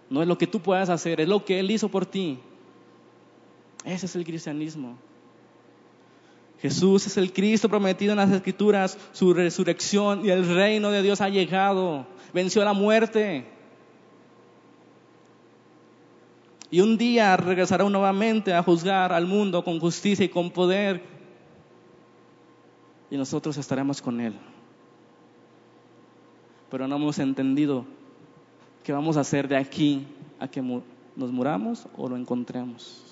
[0.09, 2.39] No es lo que tú puedas hacer, es lo que Él hizo por ti.
[3.85, 4.97] Ese es el cristianismo.
[6.61, 11.21] Jesús es el Cristo prometido en las Escrituras, su resurrección y el reino de Dios
[11.21, 13.58] ha llegado, venció la muerte.
[16.71, 21.03] Y un día regresará nuevamente a juzgar al mundo con justicia y con poder.
[23.11, 24.35] Y nosotros estaremos con Él.
[26.71, 27.87] Pero no hemos entendido
[28.85, 30.07] qué vamos a hacer de aquí
[30.39, 33.03] a que nos muramos o lo encontremos.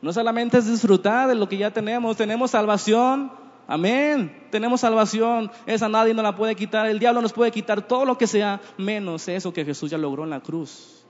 [0.00, 3.30] No solamente es disfrutar de lo que ya tenemos, tenemos salvación,
[3.68, 8.04] amén, tenemos salvación, esa nadie nos la puede quitar, el diablo nos puede quitar todo
[8.04, 11.01] lo que sea, menos eso que Jesús ya logró en la cruz.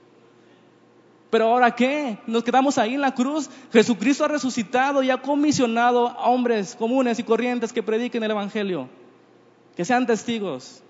[1.33, 2.19] Pero ahora qué?
[2.27, 3.49] Nos quedamos ahí en la cruz.
[3.71, 8.87] Jesucristo ha resucitado y ha comisionado a hombres comunes y corrientes que prediquen el Evangelio,
[9.75, 10.83] que sean testigos.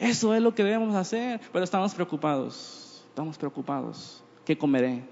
[0.00, 4.20] Eso es lo que debemos hacer, pero estamos preocupados, estamos preocupados.
[4.44, 5.04] ¿Qué comeré?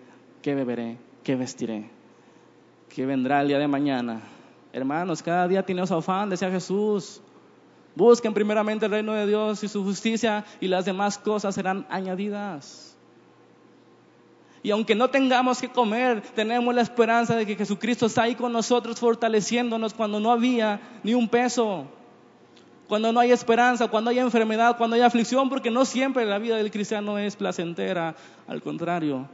[0.43, 0.99] ¿Qué beberé?
[1.23, 1.89] ¿Qué vestiré?
[2.89, 4.21] ¿Qué vendrá el día de mañana?
[4.73, 7.23] Hermanos, cada día tenemos afán, decía Jesús.
[7.95, 12.88] Busquen primeramente el reino de Dios y su justicia y las demás cosas serán añadidas.
[14.63, 18.53] Y aunque no tengamos que comer, tenemos la esperanza de que Jesucristo está ahí con
[18.53, 21.87] nosotros fortaleciéndonos cuando no había ni un peso,
[22.89, 26.57] cuando no hay esperanza, cuando hay enfermedad, cuando hay aflicción, porque no siempre la vida
[26.57, 28.17] del cristiano es placentera,
[28.47, 29.29] al contrario.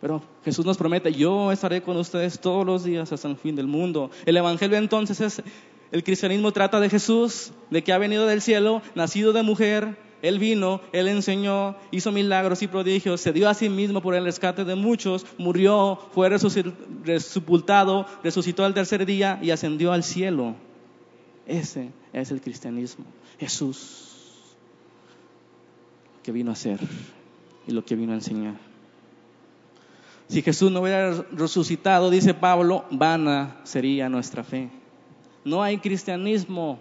[0.00, 3.68] Pero Jesús nos promete, yo estaré con ustedes todos los días hasta el fin del
[3.68, 4.10] mundo.
[4.26, 5.42] El Evangelio entonces es,
[5.92, 10.38] el cristianismo trata de Jesús, de que ha venido del cielo, nacido de mujer, él
[10.38, 14.64] vino, Él enseñó, hizo milagros y prodigios, se dio a sí mismo por el rescate
[14.64, 16.30] de muchos, murió, fue
[17.18, 20.54] sepultado, resucitó al tercer día y ascendió al cielo.
[21.44, 23.04] Ese es el cristianismo.
[23.40, 24.54] Jesús,
[26.22, 26.78] que vino a ser
[27.66, 28.54] y lo que vino a enseñar.
[30.28, 34.70] Si Jesús no hubiera resucitado, dice Pablo, vana sería nuestra fe.
[35.44, 36.78] No hay cristianismo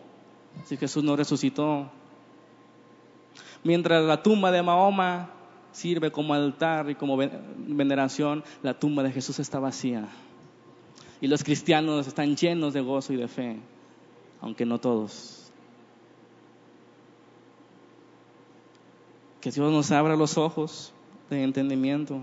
[0.65, 1.89] si Jesús no resucitó.
[3.63, 5.29] Mientras la tumba de Mahoma
[5.71, 10.07] sirve como altar y como veneración, la tumba de Jesús está vacía.
[11.19, 13.57] Y los cristianos están llenos de gozo y de fe,
[14.41, 15.51] aunque no todos.
[19.39, 20.93] Que Dios nos abra los ojos
[21.29, 22.21] de entendimiento.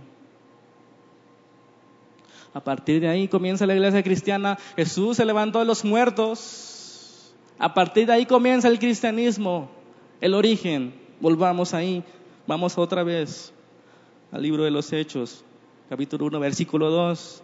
[2.54, 4.58] A partir de ahí comienza la iglesia cristiana.
[4.76, 7.34] Jesús se levantó de los muertos.
[7.58, 9.68] A partir de ahí comienza el cristianismo,
[10.20, 10.94] el origen.
[11.20, 12.04] Volvamos ahí.
[12.46, 13.52] Vamos otra vez
[14.30, 15.44] al libro de los Hechos,
[15.88, 17.42] capítulo 1, versículo 2.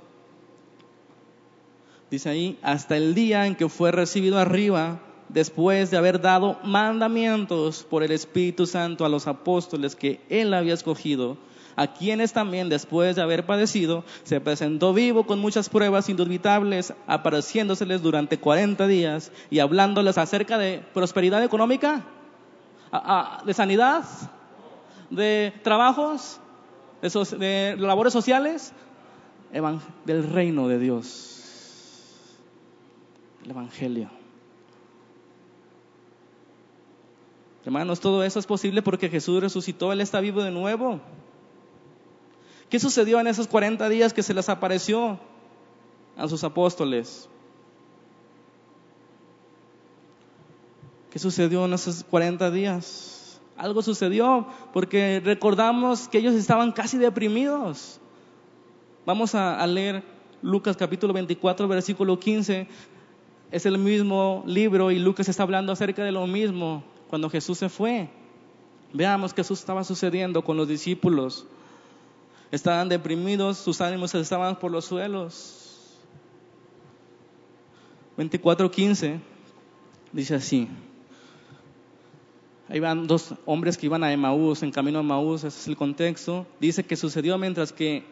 [2.09, 7.83] Dice ahí, hasta el día en que fue recibido arriba, después de haber dado mandamientos
[7.83, 11.37] por el Espíritu Santo a los apóstoles que él había escogido,
[11.75, 18.03] a quienes también después de haber padecido, se presentó vivo con muchas pruebas indubitables, apareciéndoseles
[18.03, 22.05] durante 40 días y hablándoles acerca de prosperidad económica
[23.45, 24.05] de sanidad,
[25.11, 26.41] de trabajos,
[27.03, 28.73] de, labores sociales,
[30.05, 32.41] del reino de Dios,
[33.45, 34.11] el Evangelio.
[37.65, 41.01] Hermanos, todo eso es posible porque Jesús resucitó, Él está vivo de nuevo.
[42.69, 45.19] ¿Qué sucedió en esos 40 días que se les apareció
[46.17, 47.29] a sus apóstoles?
[51.15, 53.41] ¿Qué sucedió en esos 40 días?
[53.57, 58.01] Algo sucedió porque recordamos que ellos estaban casi deprimidos.
[59.07, 60.03] Vamos a, leer
[60.43, 62.67] Lucas capítulo 24, versículo 15.
[63.53, 67.69] Es el mismo libro y Lucas está hablando acerca de lo mismo cuando Jesús se
[67.69, 68.09] fue.
[68.93, 71.47] Veamos qué estaba sucediendo con los discípulos.
[72.51, 75.97] Estaban deprimidos, sus ánimos estaban por los suelos.
[78.19, 79.21] 24:15
[80.13, 80.69] dice así.
[82.69, 85.77] Ahí van dos hombres que iban a Emaús, en camino a Emaús, ese es el
[85.77, 86.47] contexto.
[86.61, 88.05] Dice que sucedió mientras que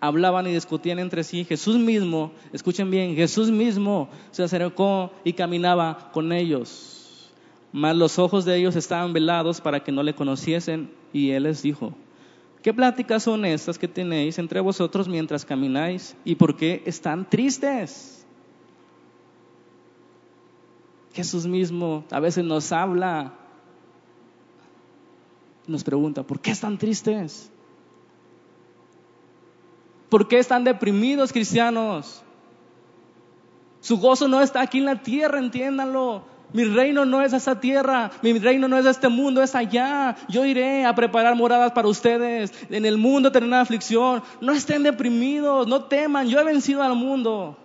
[0.00, 1.44] hablaban y discutían entre sí.
[1.44, 7.30] Jesús mismo, escuchen bien, Jesús mismo se acercó y caminaba con ellos.
[7.72, 11.62] Mas los ojos de ellos estaban velados para que no le conociesen y él les
[11.62, 11.92] dijo,
[12.62, 18.26] ¿qué pláticas son estas que tenéis entre vosotros mientras camináis y por qué están tristes?
[21.12, 23.34] Jesús mismo a veces nos habla
[25.70, 27.50] nos pregunta, ¿por qué están tristes?
[30.08, 32.22] ¿Por qué están deprimidos cristianos?
[33.80, 36.24] Su gozo no está aquí en la tierra, entiéndanlo.
[36.52, 40.16] Mi reino no es esa tierra, mi reino no es este mundo, es allá.
[40.28, 42.52] Yo iré a preparar moradas para ustedes.
[42.68, 44.22] En el mundo tendrán aflicción.
[44.40, 47.56] No estén deprimidos, no teman, yo he vencido al mundo.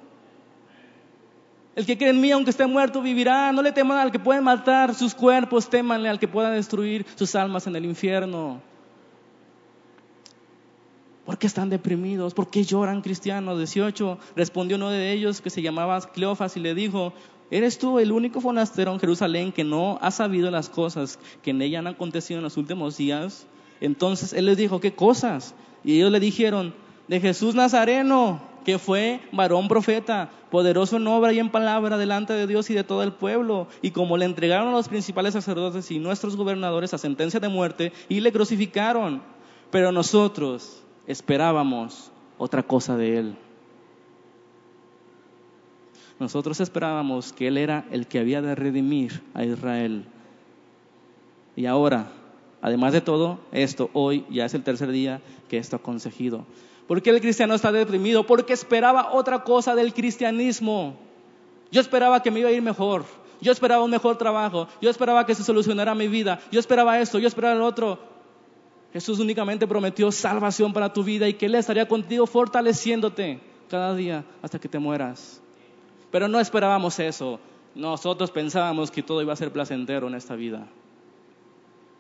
[1.76, 3.52] El que cree en mí, aunque esté muerto, vivirá.
[3.52, 7.36] No le teman al que puede matar sus cuerpos, témanle al que pueda destruir sus
[7.36, 8.62] almas en el infierno.
[11.26, 12.34] ¿Por qué están deprimidos?
[12.34, 13.58] ¿Por qué lloran cristianos?
[13.58, 14.18] 18.
[14.38, 17.14] Respondió uno de ellos que se llamaba Cleofas y le dijo,
[17.52, 21.62] ¿eres tú el único fonastero en Jerusalén que no ha sabido las cosas que en
[21.62, 23.48] ella han acontecido en los últimos días?
[23.82, 25.56] Entonces él les dijo, ¿qué cosas?
[25.84, 26.74] Y ellos le dijeron,
[27.08, 32.48] de Jesús Nazareno que fue varón profeta, poderoso en obra y en palabra delante de
[32.48, 33.68] Dios y de todo el pueblo.
[33.82, 37.94] Y como le entregaron a los principales sacerdotes y nuestros gobernadores a sentencia de muerte
[38.10, 39.22] y le crucificaron,
[39.70, 43.36] pero nosotros esperábamos otra cosa de él.
[46.20, 50.06] Nosotros esperábamos que él era el que había de redimir a Israel.
[51.56, 52.08] Y ahora,
[52.62, 56.46] además de todo esto, hoy ya es el tercer día que esto ha conseguido.
[56.88, 58.26] ¿Por qué el cristiano está deprimido?
[58.26, 60.96] Porque esperaba otra cosa del cristianismo.
[61.72, 63.06] Yo esperaba que me iba a ir mejor.
[63.42, 64.68] Yo esperaba un mejor trabajo.
[64.82, 66.40] Yo esperaba que se solucionara mi vida.
[66.52, 67.18] Yo esperaba esto.
[67.18, 67.98] Yo esperaba lo otro.
[68.94, 74.24] Jesús únicamente prometió salvación para tu vida y que Él estaría contigo fortaleciéndote cada día
[74.42, 75.42] hasta que te mueras.
[76.12, 77.40] Pero no esperábamos eso.
[77.74, 80.68] Nosotros pensábamos que todo iba a ser placentero en esta vida.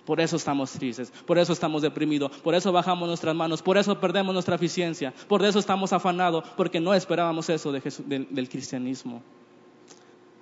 [0.05, 3.99] Por eso estamos tristes, por eso estamos deprimidos, por eso bajamos nuestras manos, por eso
[3.99, 9.23] perdemos nuestra eficiencia, por eso estamos afanados, porque no esperábamos eso del cristianismo.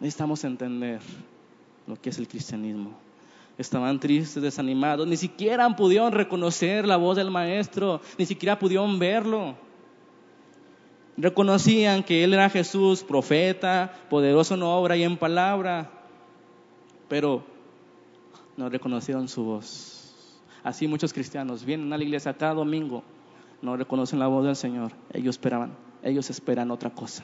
[0.02, 0.99] Necesitamos entender
[1.88, 2.91] lo que es el cristianismo.
[3.58, 9.56] Estaban tristes, desanimados, ni siquiera pudieron reconocer la voz del maestro, ni siquiera pudieron verlo.
[11.15, 15.89] Reconocían que Él era Jesús, profeta, poderoso en obra y en palabra,
[17.08, 17.52] pero
[18.57, 20.13] no reconocieron su voz.
[20.63, 23.03] Así muchos cristianos vienen a la iglesia cada domingo,
[23.61, 27.23] no reconocen la voz del Señor, ellos esperaban, ellos esperan otra cosa.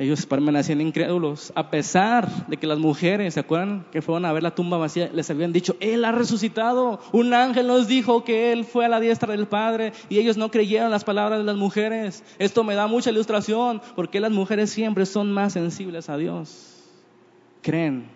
[0.00, 4.42] Ellos permanecían incrédulos, a pesar de que las mujeres, ¿se acuerdan que fueron a ver
[4.42, 5.10] la tumba vacía?
[5.12, 7.00] Les habían dicho, Él ha resucitado.
[7.12, 10.50] Un ángel nos dijo que Él fue a la diestra del Padre y ellos no
[10.50, 12.24] creyeron las palabras de las mujeres.
[12.38, 16.82] Esto me da mucha ilustración porque las mujeres siempre son más sensibles a Dios.
[17.60, 18.06] Creen,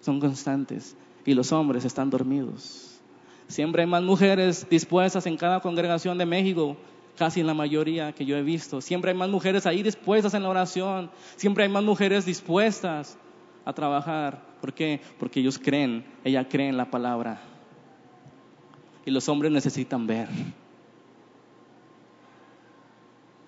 [0.00, 0.96] son constantes
[1.26, 2.98] y los hombres están dormidos.
[3.46, 6.78] Siempre hay más mujeres dispuestas en cada congregación de México
[7.18, 8.80] casi en la mayoría que yo he visto.
[8.80, 13.18] Siempre hay más mujeres ahí dispuestas en la oración, siempre hay más mujeres dispuestas
[13.64, 14.40] a trabajar.
[14.60, 15.00] ¿Por qué?
[15.18, 17.40] Porque ellos creen, ella cree en la palabra.
[19.04, 20.28] Y los hombres necesitan ver.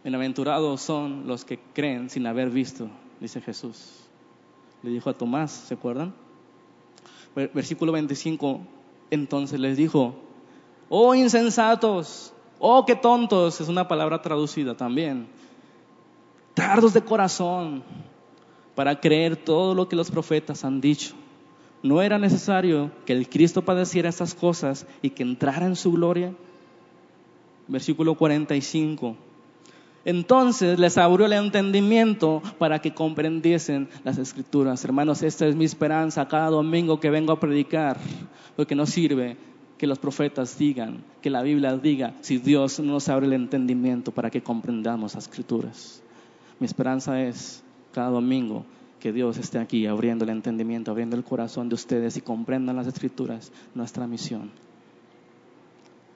[0.03, 2.89] Bienaventurados son los que creen sin haber visto,
[3.21, 4.09] dice Jesús.
[4.83, 6.15] Le dijo a Tomás, ¿se acuerdan?
[7.35, 8.61] Versículo 25,
[9.11, 10.17] entonces les dijo,
[10.89, 15.27] oh insensatos, Oh, qué tontos, es una palabra traducida también.
[16.53, 17.83] Tardos de corazón
[18.75, 21.15] para creer todo lo que los profetas han dicho.
[21.83, 26.35] ¿No era necesario que el Cristo padeciera estas cosas y que entrara en su gloria?
[27.67, 29.17] Versículo 45.
[30.05, 34.85] Entonces les abrió el entendimiento para que comprendiesen las escrituras.
[34.85, 37.97] Hermanos, esta es mi esperanza cada domingo que vengo a predicar,
[38.55, 39.39] porque no sirve
[39.81, 44.13] que los profetas digan, que la Biblia diga, si Dios no nos abre el entendimiento
[44.13, 46.03] para que comprendamos las escrituras.
[46.59, 48.67] Mi esperanza es cada domingo
[49.01, 52.89] que Dios esté aquí abriendo el entendimiento, abriendo el corazón de ustedes y comprendan las
[52.89, 54.51] escrituras, nuestra misión.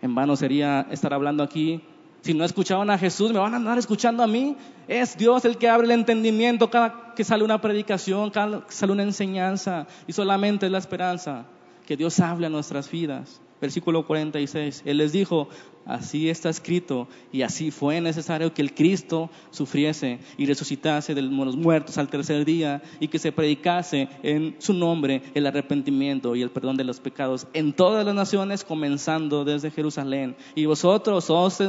[0.02, 1.80] En vano sería estar hablando aquí.
[2.20, 4.58] Si no escuchaban a Jesús, me van a andar escuchando a mí.
[4.88, 8.92] Es Dios el que abre el entendimiento cada que sale una predicación, cada que sale
[8.92, 9.86] una enseñanza.
[10.06, 11.46] Y solamente es la esperanza
[11.86, 15.48] que Dios hable a nuestras vidas versículo 46, Él les dijo,
[15.86, 21.56] así está escrito y así fue necesario que el Cristo sufriese y resucitase de los
[21.56, 26.50] muertos al tercer día y que se predicase en su nombre el arrepentimiento y el
[26.50, 30.36] perdón de los pecados en todas las naciones, comenzando desde Jerusalén.
[30.54, 31.24] Y vosotros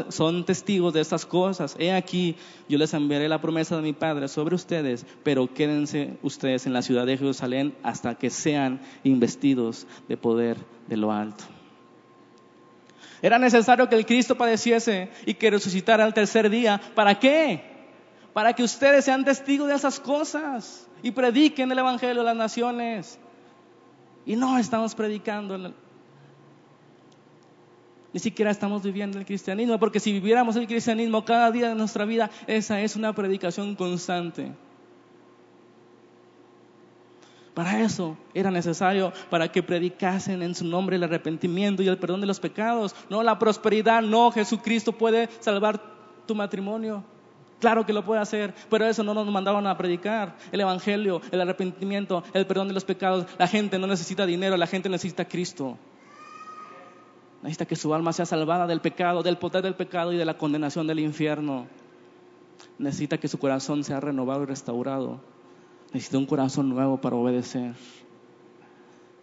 [0.10, 1.76] son testigos de estas cosas.
[1.80, 2.36] He aquí,
[2.70, 6.82] yo les enviaré la promesa de mi Padre sobre ustedes, pero quédense ustedes en la
[6.82, 11.55] ciudad de Jerusalén hasta que sean investidos de poder de lo alto.
[13.22, 16.82] Era necesario que el Cristo padeciese y que resucitara al tercer día.
[16.94, 17.62] ¿Para qué?
[18.34, 23.20] Para que ustedes sean testigos de esas cosas y prediquen el Evangelio a las naciones.
[24.26, 25.74] Y no estamos predicando.
[28.12, 32.06] Ni siquiera estamos viviendo el cristianismo, porque si viviéramos el cristianismo cada día de nuestra
[32.06, 34.52] vida, esa es una predicación constante.
[37.56, 42.20] Para eso era necesario, para que predicasen en su nombre el arrepentimiento y el perdón
[42.20, 42.94] de los pecados.
[43.10, 45.82] No la prosperidad, no, Jesucristo puede salvar
[46.28, 47.02] tu matrimonio.
[47.62, 50.36] Claro que lo puede hacer, pero eso no nos mandaron a predicar.
[50.52, 53.26] El Evangelio, el arrepentimiento, el perdón de los pecados.
[53.40, 55.78] La gente no necesita dinero, la gente necesita Cristo.
[57.42, 60.38] Necesita que su alma sea salvada del pecado, del poder del pecado y de la
[60.38, 61.68] condenación del infierno.
[62.80, 65.35] Necesita que su corazón sea renovado y restaurado
[65.94, 67.74] Necesita un corazón nuevo para obedecer.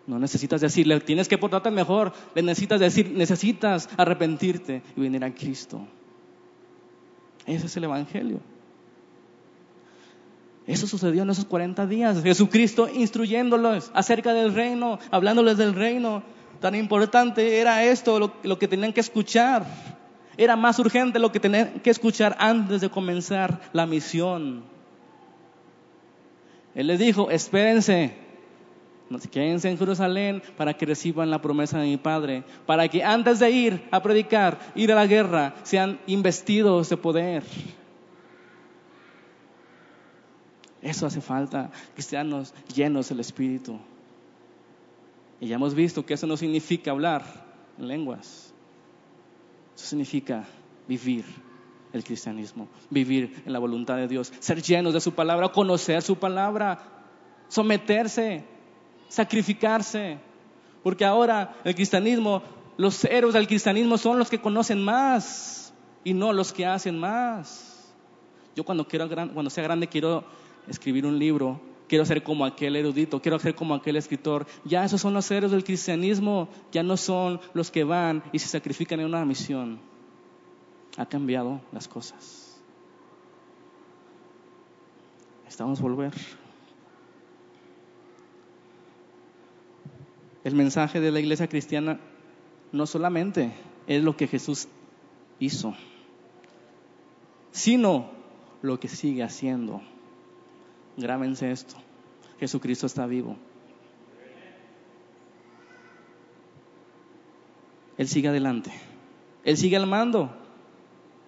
[0.07, 2.13] No necesitas decirle, tienes que portarte mejor.
[2.35, 5.87] Le necesitas decir, necesitas arrepentirte y venir a Cristo.
[7.47, 8.41] Ese es el Evangelio.
[10.67, 12.23] Eso sucedió en esos 40 días.
[12.23, 16.23] Jesucristo instruyéndolos acerca del reino, hablándoles del reino.
[16.61, 19.67] Tan importante era esto, lo, lo que tenían que escuchar.
[20.37, 24.72] Era más urgente lo que tenían que escuchar antes de comenzar la misión.
[26.75, 28.14] Él les dijo, espérense,
[29.31, 33.51] quédense en Jerusalén para que reciban la promesa de mi Padre, para que antes de
[33.51, 37.45] ir a predicar, ir a la guerra, sean investidos de poder.
[40.81, 43.79] Eso hace falta, cristianos llenos del Espíritu.
[45.41, 47.23] Y ya hemos visto que eso no significa hablar
[47.79, 48.53] en lenguas.
[49.77, 50.45] Eso significa
[50.89, 51.25] vivir
[51.93, 56.16] el cristianismo, vivir en la voluntad de Dios, ser llenos de su palabra, conocer su
[56.16, 56.78] palabra,
[57.49, 58.45] someterse,
[59.09, 60.18] sacrificarse.
[60.82, 62.43] Porque ahora el cristianismo,
[62.76, 65.72] los héroes del cristianismo son los que conocen más
[66.03, 67.93] y no los que hacen más.
[68.57, 70.24] Yo cuando, quiero, cuando sea grande quiero
[70.66, 74.47] escribir un libro, quiero ser como aquel erudito, quiero ser como aquel escritor.
[74.64, 78.49] Ya esos son los héroes del cristianismo, ya no son los que van y se
[78.49, 79.91] sacrifican en una misión.
[80.97, 82.61] Ha cambiado las cosas.
[85.49, 86.12] Estamos volver.
[90.45, 92.01] El mensaje de la iglesia cristiana
[92.72, 93.53] no solamente
[93.86, 94.68] es lo que Jesús
[95.38, 95.74] hizo,
[97.53, 98.11] sino
[98.62, 99.82] lo que sigue haciendo.
[100.97, 101.76] Grábense esto.
[102.40, 103.36] Jesucristo está vivo.
[107.99, 108.72] Él sigue adelante.
[109.45, 110.41] Él sigue al mando.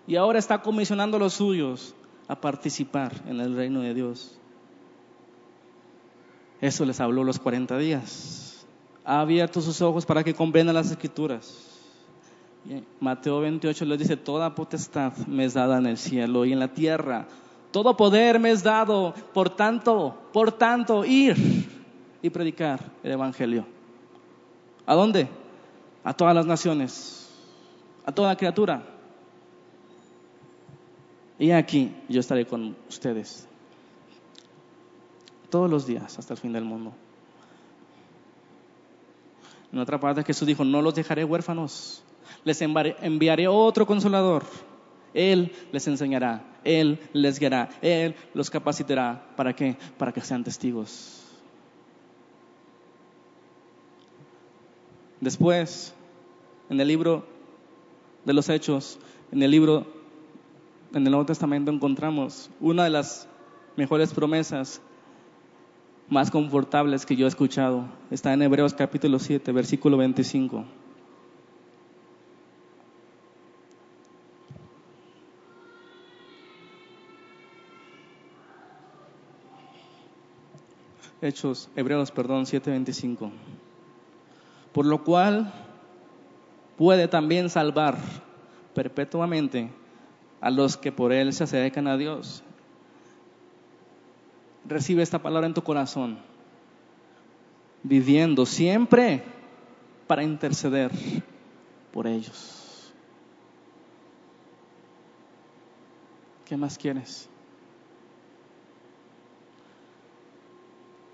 [0.07, 1.95] Y ahora está comisionando a los suyos
[2.29, 4.39] a participar en el reino de Dios.
[6.61, 8.67] Eso les habló los 40 días.
[9.05, 11.71] Ha abierto sus ojos para que comprendan las escrituras.
[13.01, 16.69] Mateo 28 les dice, toda potestad me es dada en el cielo y en la
[16.69, 17.27] tierra.
[17.71, 21.37] Todo poder me es dado, por tanto, por tanto, ir
[22.23, 23.67] y predicar el Evangelio.
[24.87, 25.29] ¿A dónde?
[26.03, 27.29] A todas las naciones,
[28.07, 28.94] a toda criatura.
[31.39, 33.49] Y aquí yo estaré con ustedes
[35.51, 36.93] todos los días hasta el fin del mundo.
[39.73, 42.03] En otra parte Jesús dijo, no los dejaré huérfanos,
[42.45, 44.45] les enviaré otro consolador
[45.15, 49.25] él les enseñará, Él les guiará, Él los capacitará.
[49.37, 49.77] ¿Para qué?
[49.97, 51.23] Para que sean testigos.
[55.21, 55.95] Después,
[56.69, 57.25] en el libro
[58.25, 58.99] de los Hechos,
[59.31, 59.87] en el libro,
[60.95, 63.29] en el Nuevo Testamento encontramos una de las
[63.77, 64.81] mejores promesas
[66.09, 67.87] más confortables que yo he escuchado.
[68.11, 70.65] Está en Hebreos capítulo 7, versículo 25.
[81.21, 83.33] Hechos, Hebreos, perdón, 7:25.
[84.73, 85.53] Por lo cual
[86.77, 87.97] puede también salvar
[88.75, 89.71] perpetuamente
[90.45, 92.43] a los que por él se acercan a Dios.
[94.67, 96.19] Recibe esta palabra en tu corazón,
[97.83, 99.25] viviendo siempre
[100.07, 100.91] para interceder
[101.95, 102.93] por ellos.
[106.45, 107.31] ¿Qué más quieres?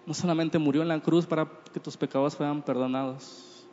[0.06, 3.64] no solamente murió en la cruz para que tus pecados fueran perdonados,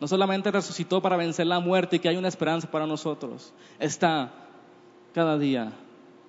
[0.00, 4.49] no solamente resucitó para vencer la muerte y que hay una esperanza para nosotros, está
[5.12, 5.72] cada día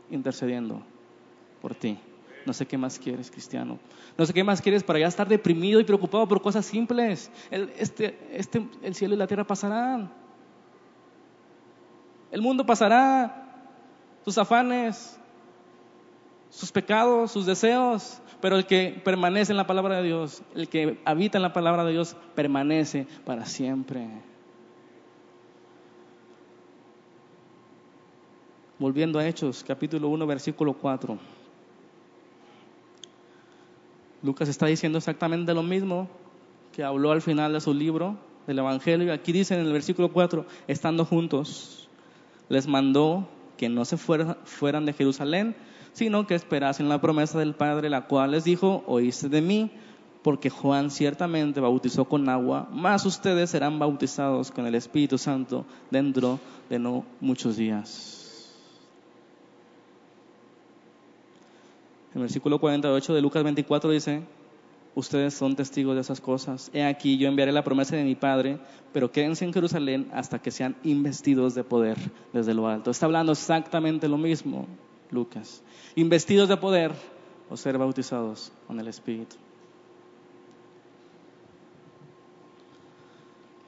[0.09, 0.81] intercediendo
[1.61, 1.97] por ti.
[2.45, 3.79] No sé qué más quieres, cristiano.
[4.17, 7.31] No sé qué más quieres para ya estar deprimido y preocupado por cosas simples.
[7.51, 10.11] El, este, este, el cielo y la tierra pasarán.
[12.31, 13.37] El mundo pasará.
[14.23, 15.19] Tus afanes,
[16.49, 20.99] sus pecados, sus deseos, pero el que permanece en la palabra de Dios, el que
[21.05, 24.07] habita en la palabra de Dios, permanece para siempre.
[28.81, 31.19] Volviendo a Hechos, capítulo 1, versículo 4.
[34.23, 36.09] Lucas está diciendo exactamente lo mismo
[36.73, 38.17] que habló al final de su libro
[38.47, 39.13] del Evangelio.
[39.13, 41.89] Aquí dice en el versículo 4, estando juntos,
[42.49, 45.55] les mandó que no se fueran de Jerusalén,
[45.93, 49.69] sino que esperasen la promesa del Padre, la cual les dijo, oíste de mí,
[50.23, 56.39] porque Juan ciertamente bautizó con agua, mas ustedes serán bautizados con el Espíritu Santo dentro
[56.67, 58.20] de no muchos días.
[62.13, 64.23] El versículo 48 de Lucas 24 dice,
[64.95, 66.69] ustedes son testigos de esas cosas.
[66.73, 68.59] He aquí, yo enviaré la promesa de mi Padre,
[68.91, 71.97] pero quédense en Jerusalén hasta que sean investidos de poder
[72.33, 72.91] desde lo alto.
[72.91, 74.67] Está hablando exactamente lo mismo.
[75.11, 75.61] Lucas.
[75.95, 76.91] Investidos de poder
[77.49, 79.35] o ser bautizados con el Espíritu.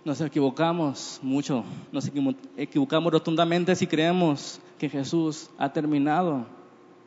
[0.06, 1.64] Nos equivocamos mucho,
[1.94, 2.12] nos
[2.58, 6.46] equivocamos rotundamente si creemos que Jesús ha terminado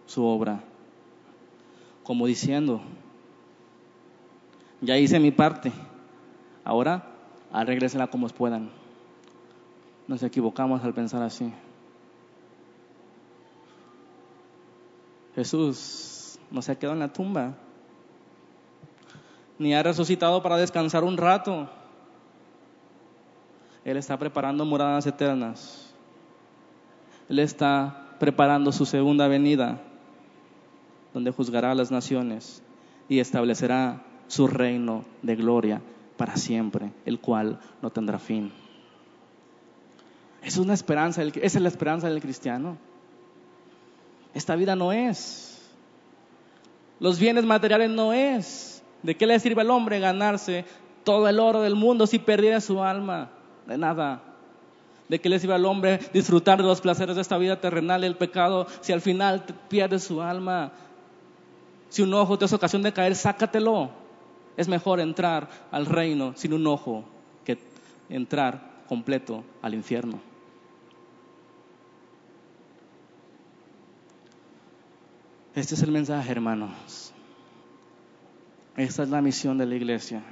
[0.06, 0.64] su obra.
[2.06, 2.80] Como diciendo,
[4.80, 5.72] ya hice mi parte,
[6.64, 7.04] ahora
[7.50, 8.70] arréglesela como puedan.
[10.06, 11.52] Nos equivocamos al pensar así.
[15.34, 17.54] Jesús no se ha quedado en la tumba,
[19.58, 21.68] ni ha resucitado para descansar un rato.
[23.84, 25.92] Él está preparando moradas eternas.
[27.28, 29.80] Él está preparando su segunda venida,
[31.16, 32.62] donde juzgará a las naciones
[33.08, 35.80] y establecerá su reino de gloria
[36.18, 38.52] para siempre, el cual no tendrá fin.
[40.42, 42.76] Es una esperanza, esa es la esperanza del cristiano.
[44.34, 45.66] Esta vida no es.
[47.00, 48.82] Los bienes materiales no es.
[49.02, 50.66] ¿De qué le sirve al hombre ganarse
[51.02, 53.30] todo el oro del mundo si perdiera su alma?
[53.66, 54.22] De nada.
[55.08, 58.06] ¿De qué le sirve al hombre disfrutar de los placeres de esta vida terrenal y
[58.06, 60.72] el pecado si al final pierde su alma?
[61.88, 63.90] Si un ojo te es ocasión de caer, sácatelo.
[64.56, 67.04] Es mejor entrar al reino sin un ojo
[67.44, 67.58] que
[68.08, 70.20] entrar completo al infierno.
[75.54, 77.12] Este es el mensaje, hermanos.
[78.76, 80.22] Esta es la misión de la iglesia.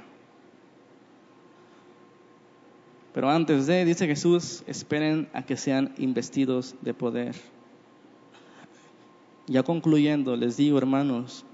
[3.11, 7.35] Pero antes de, dice Jesús, esperen a que sean investidos de poder.
[9.47, 11.45] Ya concluyendo, les digo, hermanos,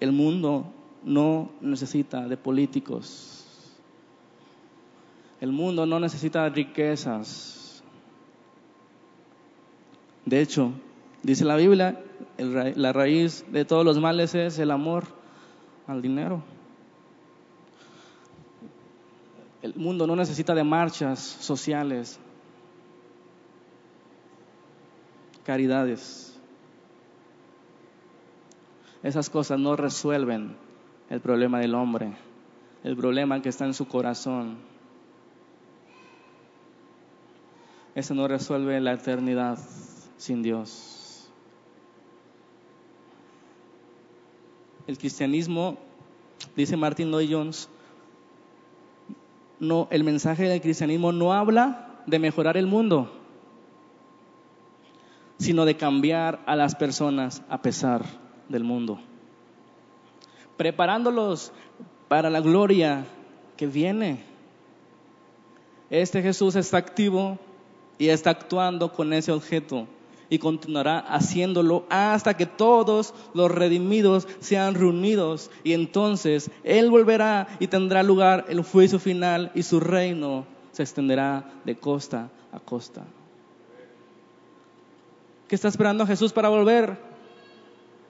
[0.00, 0.66] el mundo
[1.04, 3.44] no necesita de políticos.
[5.40, 7.82] El mundo no necesita riquezas.
[10.26, 10.72] De hecho,
[11.22, 12.02] dice la Biblia
[12.38, 15.04] la raíz de todos los males es el amor
[15.86, 16.42] al dinero.
[19.62, 22.20] El mundo no necesita de marchas sociales,
[25.44, 26.27] caridades.
[29.02, 30.56] Esas cosas no resuelven
[31.10, 32.12] el problema del hombre,
[32.84, 34.56] el problema que está en su corazón.
[37.94, 39.58] Eso no resuelve la eternidad
[40.16, 40.98] sin Dios.
[44.88, 45.76] el cristianismo,
[46.56, 47.68] dice Martin Lloyd Jones,
[49.90, 53.12] el mensaje del cristianismo no habla de mejorar el mundo,
[55.38, 58.98] sino de cambiar a las personas a pesar del mundo,
[60.56, 61.52] preparándolos
[62.08, 63.04] para la gloria
[63.56, 64.24] que viene.
[65.90, 67.38] Este Jesús está activo
[67.98, 69.86] y está actuando con ese objeto
[70.30, 77.68] y continuará haciéndolo hasta que todos los redimidos sean reunidos y entonces Él volverá y
[77.68, 83.04] tendrá lugar el juicio final y su reino se extenderá de costa a costa.
[85.48, 87.07] ¿Qué está esperando Jesús para volver?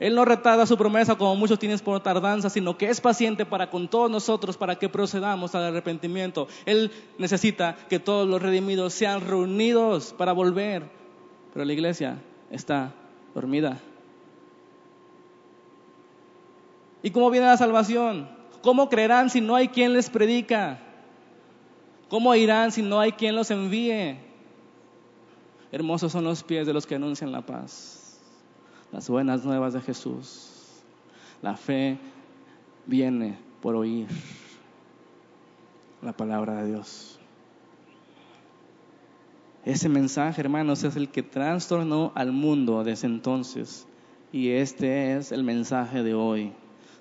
[0.01, 3.71] Él no retarda su promesa como muchos tienen por tardanza, sino que es paciente para
[3.71, 6.47] con todos nosotros para que procedamos al arrepentimiento.
[6.67, 10.99] Él necesita que todos los redimidos sean reunidos para volver
[11.53, 12.19] pero la iglesia
[12.51, 12.93] está
[13.35, 13.81] dormida.
[17.03, 18.29] ¿Y cómo viene la salvación?
[18.63, 20.79] ¿Cómo creerán si no hay quien les predica?
[22.09, 24.19] ¿Cómo irán si no hay quien los envíe?
[25.71, 27.98] Hermosos son los pies de los que anuncian la paz,
[28.93, 30.83] las buenas nuevas de Jesús.
[31.43, 31.99] La fe
[32.87, 34.09] viene por oír
[36.03, 37.19] la palabra de Dios.
[39.65, 43.87] Ese mensaje, hermanos, es el que trastornó al mundo desde entonces.
[44.33, 46.53] Y este es el mensaje de hoy.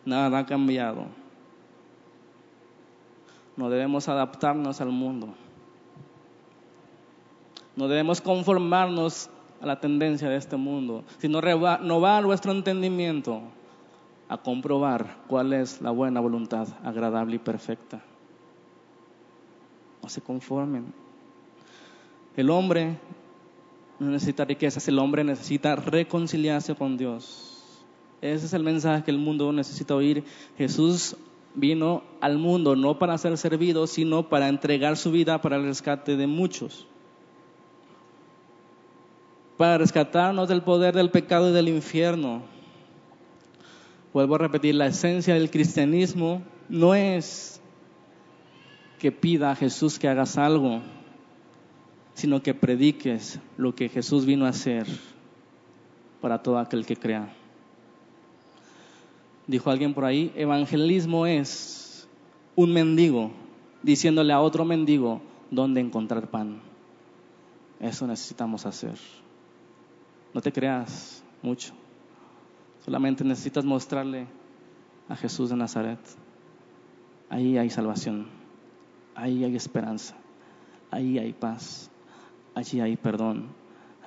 [0.06, 1.06] Nada ha cambiado.
[3.56, 5.30] No debemos adaptarnos al mundo.
[7.76, 9.30] No debemos conformarnos
[9.62, 13.42] a la tendencia de este mundo, sino renovar nuestro entendimiento
[14.30, 18.02] a comprobar cuál es la buena voluntad agradable y perfecta.
[20.04, 20.94] No se conformen.
[22.36, 22.98] El hombre
[24.00, 27.58] no necesita riquezas, el hombre necesita reconciliarse con Dios.
[28.22, 30.24] Ese es el mensaje que el mundo necesita oír.
[30.58, 31.16] Jesús
[31.56, 36.16] vino al mundo no para ser servido, sino para entregar su vida para el rescate
[36.16, 36.88] de muchos.
[39.58, 42.44] Para rescatarnos del poder del pecado y del infierno.
[44.14, 47.62] Vuelvo a repetir, la esencia del cristianismo no es
[49.00, 50.82] que pida a Jesús que hagas algo
[52.18, 54.88] sino que prediques lo que Jesús vino a hacer
[56.20, 57.32] para todo aquel que crea.
[59.46, 62.08] Dijo alguien por ahí, evangelismo es
[62.56, 63.30] un mendigo
[63.84, 66.60] diciéndole a otro mendigo dónde encontrar pan.
[67.80, 68.98] Eso necesitamos hacer.
[70.38, 71.74] No te creas mucho.
[72.86, 74.28] Solamente necesitas mostrarle
[75.10, 75.98] a Jesús de Nazaret.
[77.28, 78.28] Ahí hay salvación,
[79.16, 80.14] ahí hay esperanza,
[80.92, 81.90] ahí hay paz,
[82.54, 83.48] allí hay perdón,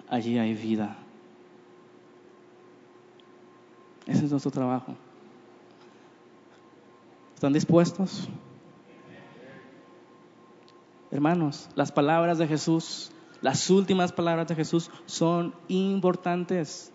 [0.08, 0.96] allí hay vida.
[4.06, 4.94] Ese es nuestro trabajo.
[7.34, 8.28] ¿Están dispuestos?
[11.10, 13.10] Hermanos, las palabras de Jesús,
[13.42, 16.92] las últimas palabras de Jesús son importantes.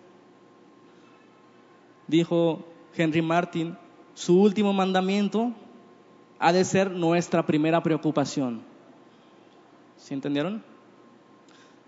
[2.07, 2.63] Dijo
[2.95, 3.77] Henry Martin,
[4.13, 5.53] su último mandamiento
[6.37, 8.61] ha de ser nuestra primera preocupación.
[9.97, 10.63] ¿Sí entendieron?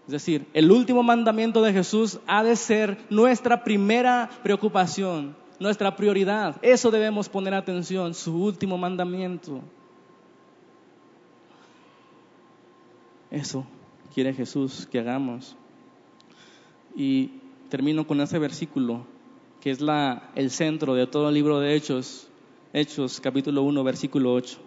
[0.07, 6.55] Es decir, el último mandamiento de Jesús ha de ser nuestra primera preocupación, nuestra prioridad.
[6.61, 9.61] Eso debemos poner atención, su último mandamiento.
[13.29, 13.67] Eso
[14.17, 15.55] quiere Jesús que hagamos.
[16.95, 17.33] Y
[17.69, 19.05] termino con ese versículo,
[19.61, 22.27] que es la, el centro de todo el libro de Hechos,
[22.73, 24.57] Hechos capítulo 1, versículo 8.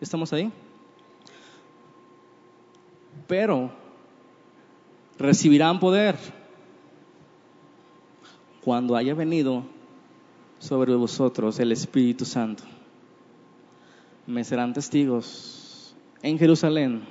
[0.00, 0.50] ¿Estamos ahí?
[3.28, 3.83] Pero
[5.24, 6.16] recibirán poder
[8.62, 9.64] cuando haya venido
[10.58, 12.62] sobre vosotros el Espíritu Santo.
[14.26, 17.02] Me serán testigos en Jerusalén,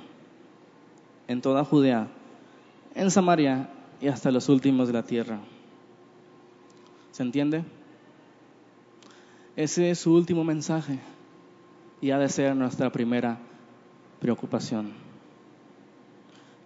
[1.28, 2.08] en toda Judea,
[2.94, 5.40] en Samaria y hasta los últimos de la tierra.
[7.12, 7.64] ¿Se entiende?
[9.54, 10.98] Ese es su último mensaje
[12.00, 13.38] y ha de ser nuestra primera
[14.18, 15.03] preocupación.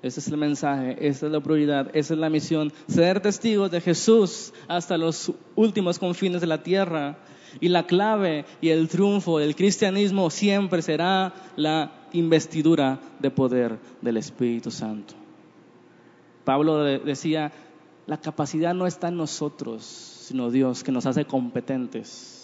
[0.00, 3.80] Ese es el mensaje, esa es la prioridad, esa es la misión, ser testigos de
[3.80, 7.18] Jesús hasta los últimos confines de la tierra.
[7.60, 14.18] Y la clave y el triunfo del cristianismo siempre será la investidura de poder del
[14.18, 15.14] Espíritu Santo.
[16.44, 17.52] Pablo decía,
[18.06, 22.38] la capacidad no está en nosotros, sino Dios que nos hace competentes.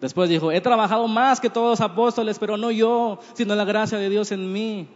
[0.00, 3.98] Después dijo, he trabajado más que todos los apóstoles, pero no yo, sino la gracia
[3.98, 4.88] de Dios en mí.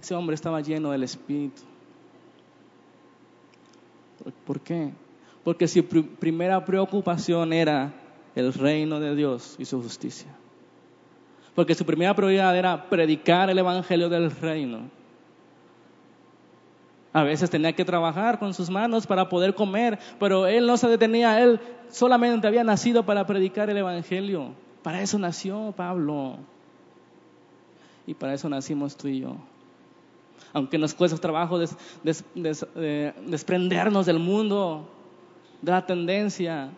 [0.00, 1.62] Ese hombre estaba lleno del Espíritu.
[4.46, 4.92] ¿Por qué?
[5.44, 7.92] Porque su primera preocupación era
[8.34, 10.28] el reino de Dios y su justicia.
[11.54, 14.90] Porque su primera prioridad era predicar el Evangelio del reino.
[17.12, 20.88] A veces tenía que trabajar con sus manos para poder comer, pero él no se
[20.88, 24.52] detenía, él solamente había nacido para predicar el Evangelio.
[24.82, 26.36] Para eso nació Pablo.
[28.06, 29.36] Y para eso nacimos tú y yo
[30.52, 31.58] aunque nos cuesta trabajo
[33.26, 34.88] desprendernos del mundo,
[35.62, 36.70] de la tendencia.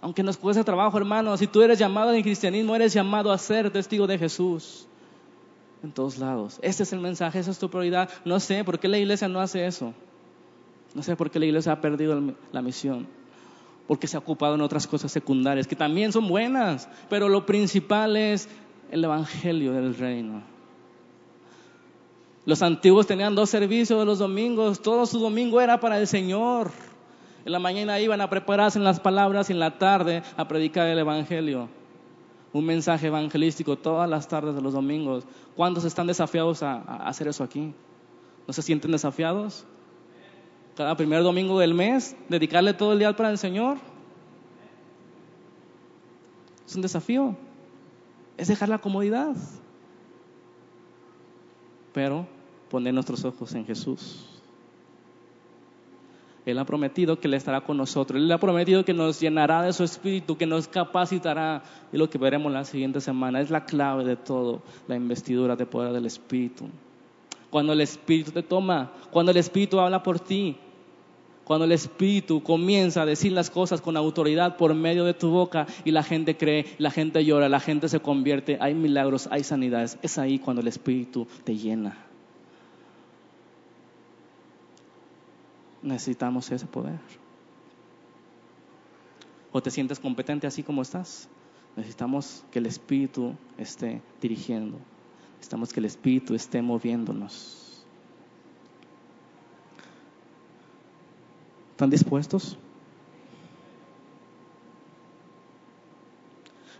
[0.00, 3.70] Aunque nos cueste trabajo, hermano, si tú eres llamado en cristianismo, eres llamado a ser
[3.70, 4.86] testigo de Jesús
[5.82, 6.58] en todos lados.
[6.62, 8.08] Este es el mensaje, esa es tu prioridad.
[8.24, 9.92] No sé por qué la iglesia no hace eso.
[10.94, 12.20] No sé por qué la iglesia ha perdido
[12.52, 13.06] la misión.
[13.86, 18.16] Porque se ha ocupado en otras cosas secundarias, que también son buenas, pero lo principal
[18.16, 18.48] es
[18.90, 20.42] el Evangelio del Reino.
[22.48, 26.70] Los antiguos tenían dos servicios los domingos, todo su domingo era para el Señor.
[27.44, 30.86] En la mañana iban a prepararse en las palabras y en la tarde a predicar
[30.86, 31.68] el Evangelio.
[32.54, 35.24] Un mensaje evangelístico todas las tardes de los domingos.
[35.56, 37.74] ¿Cuántos están desafiados a, a hacer eso aquí?
[38.46, 39.66] ¿No se sienten desafiados?
[40.74, 43.76] Cada primer domingo del mes, dedicarle todo el día para el Señor.
[46.66, 47.36] Es un desafío.
[48.38, 49.36] Es dejar la comodidad.
[51.92, 52.37] Pero
[52.70, 54.24] poner nuestros ojos en Jesús.
[56.50, 58.20] Él ha prometido que Él estará con nosotros.
[58.20, 61.62] Él ha prometido que nos llenará de su espíritu, que nos capacitará.
[61.92, 65.66] Y lo que veremos la siguiente semana es la clave de todo, la investidura de
[65.66, 66.64] poder del espíritu.
[67.50, 70.56] Cuando el espíritu te toma, cuando el espíritu habla por ti,
[71.44, 75.66] cuando el espíritu comienza a decir las cosas con autoridad por medio de tu boca
[75.84, 79.98] y la gente cree, la gente llora, la gente se convierte, hay milagros, hay sanidades.
[80.00, 82.07] Es ahí cuando el espíritu te llena.
[85.82, 86.98] Necesitamos ese poder.
[89.52, 91.28] ¿O te sientes competente así como estás?
[91.76, 94.78] Necesitamos que el Espíritu esté dirigiendo.
[95.36, 97.84] Necesitamos que el Espíritu esté moviéndonos.
[101.70, 102.58] ¿Están dispuestos?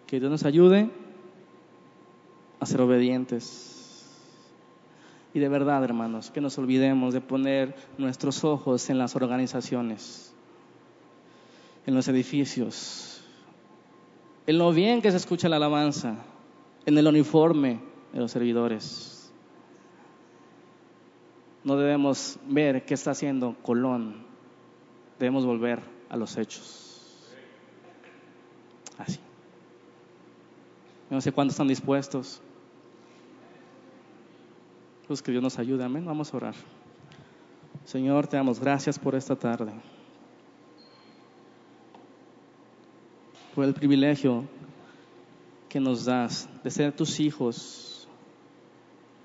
[0.07, 0.91] Que Dios nos ayude
[2.59, 3.78] a ser obedientes
[5.39, 10.35] y de verdad, hermanos, que nos olvidemos de poner nuestros ojos en las organizaciones,
[11.87, 13.23] en los edificios,
[14.49, 16.17] en lo bien que se escucha la alabanza,
[16.87, 17.79] en el uniforme
[18.13, 19.33] de los servidores.
[21.63, 24.25] No debemos ver qué está haciendo Colón,
[25.21, 25.79] debemos volver
[26.09, 27.17] a los hechos.
[28.99, 29.21] Así.
[31.11, 32.43] No sé cuántos están dispuestos.
[35.09, 36.05] Pues que Dios nos ayude, amén.
[36.05, 36.55] Vamos a orar.
[37.87, 39.73] Señor, te damos gracias por esta tarde.
[43.55, 44.45] Por el privilegio
[45.71, 48.07] que nos das de ser tus hijos,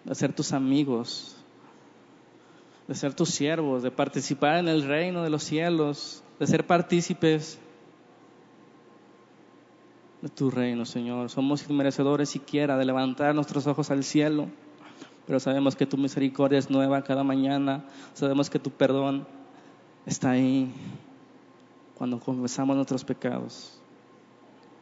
[0.05, 1.35] de ser tus amigos,
[2.87, 7.59] de ser tus siervos, de participar en el reino de los cielos, de ser partícipes
[10.21, 11.29] de tu reino, Señor.
[11.29, 14.47] Somos inmerecedores siquiera de levantar nuestros ojos al cielo
[15.25, 19.25] pero sabemos que tu misericordia es nueva cada mañana, sabemos que tu perdón
[20.05, 20.71] está ahí
[21.95, 23.79] cuando confesamos nuestros pecados.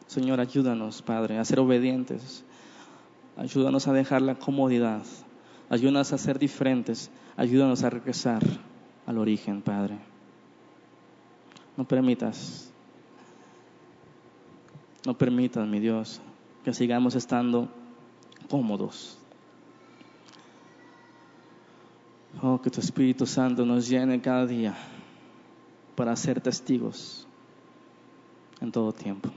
[0.06, 2.44] Señor, ayúdanos, Padre, a ser obedientes,
[3.36, 5.02] ayúdanos a dejar la comodidad,
[5.70, 8.42] ayúdanos a ser diferentes, ayúdanos a regresar
[9.06, 9.98] al origen, Padre.
[11.76, 12.70] No permitas,
[15.06, 16.20] no permitas, mi Dios,
[16.64, 17.68] que sigamos estando
[18.50, 19.21] cómodos
[22.40, 24.74] Oh, que tu Espíritu Santo nos llene cada día
[25.94, 27.26] para ser testigos
[28.60, 29.30] en todo tiempo.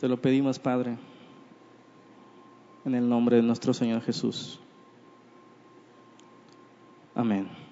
[0.00, 0.96] Te lo pedimos, Padre,
[2.84, 4.58] en el nombre de nuestro Señor Jesús.
[7.14, 7.63] Amén.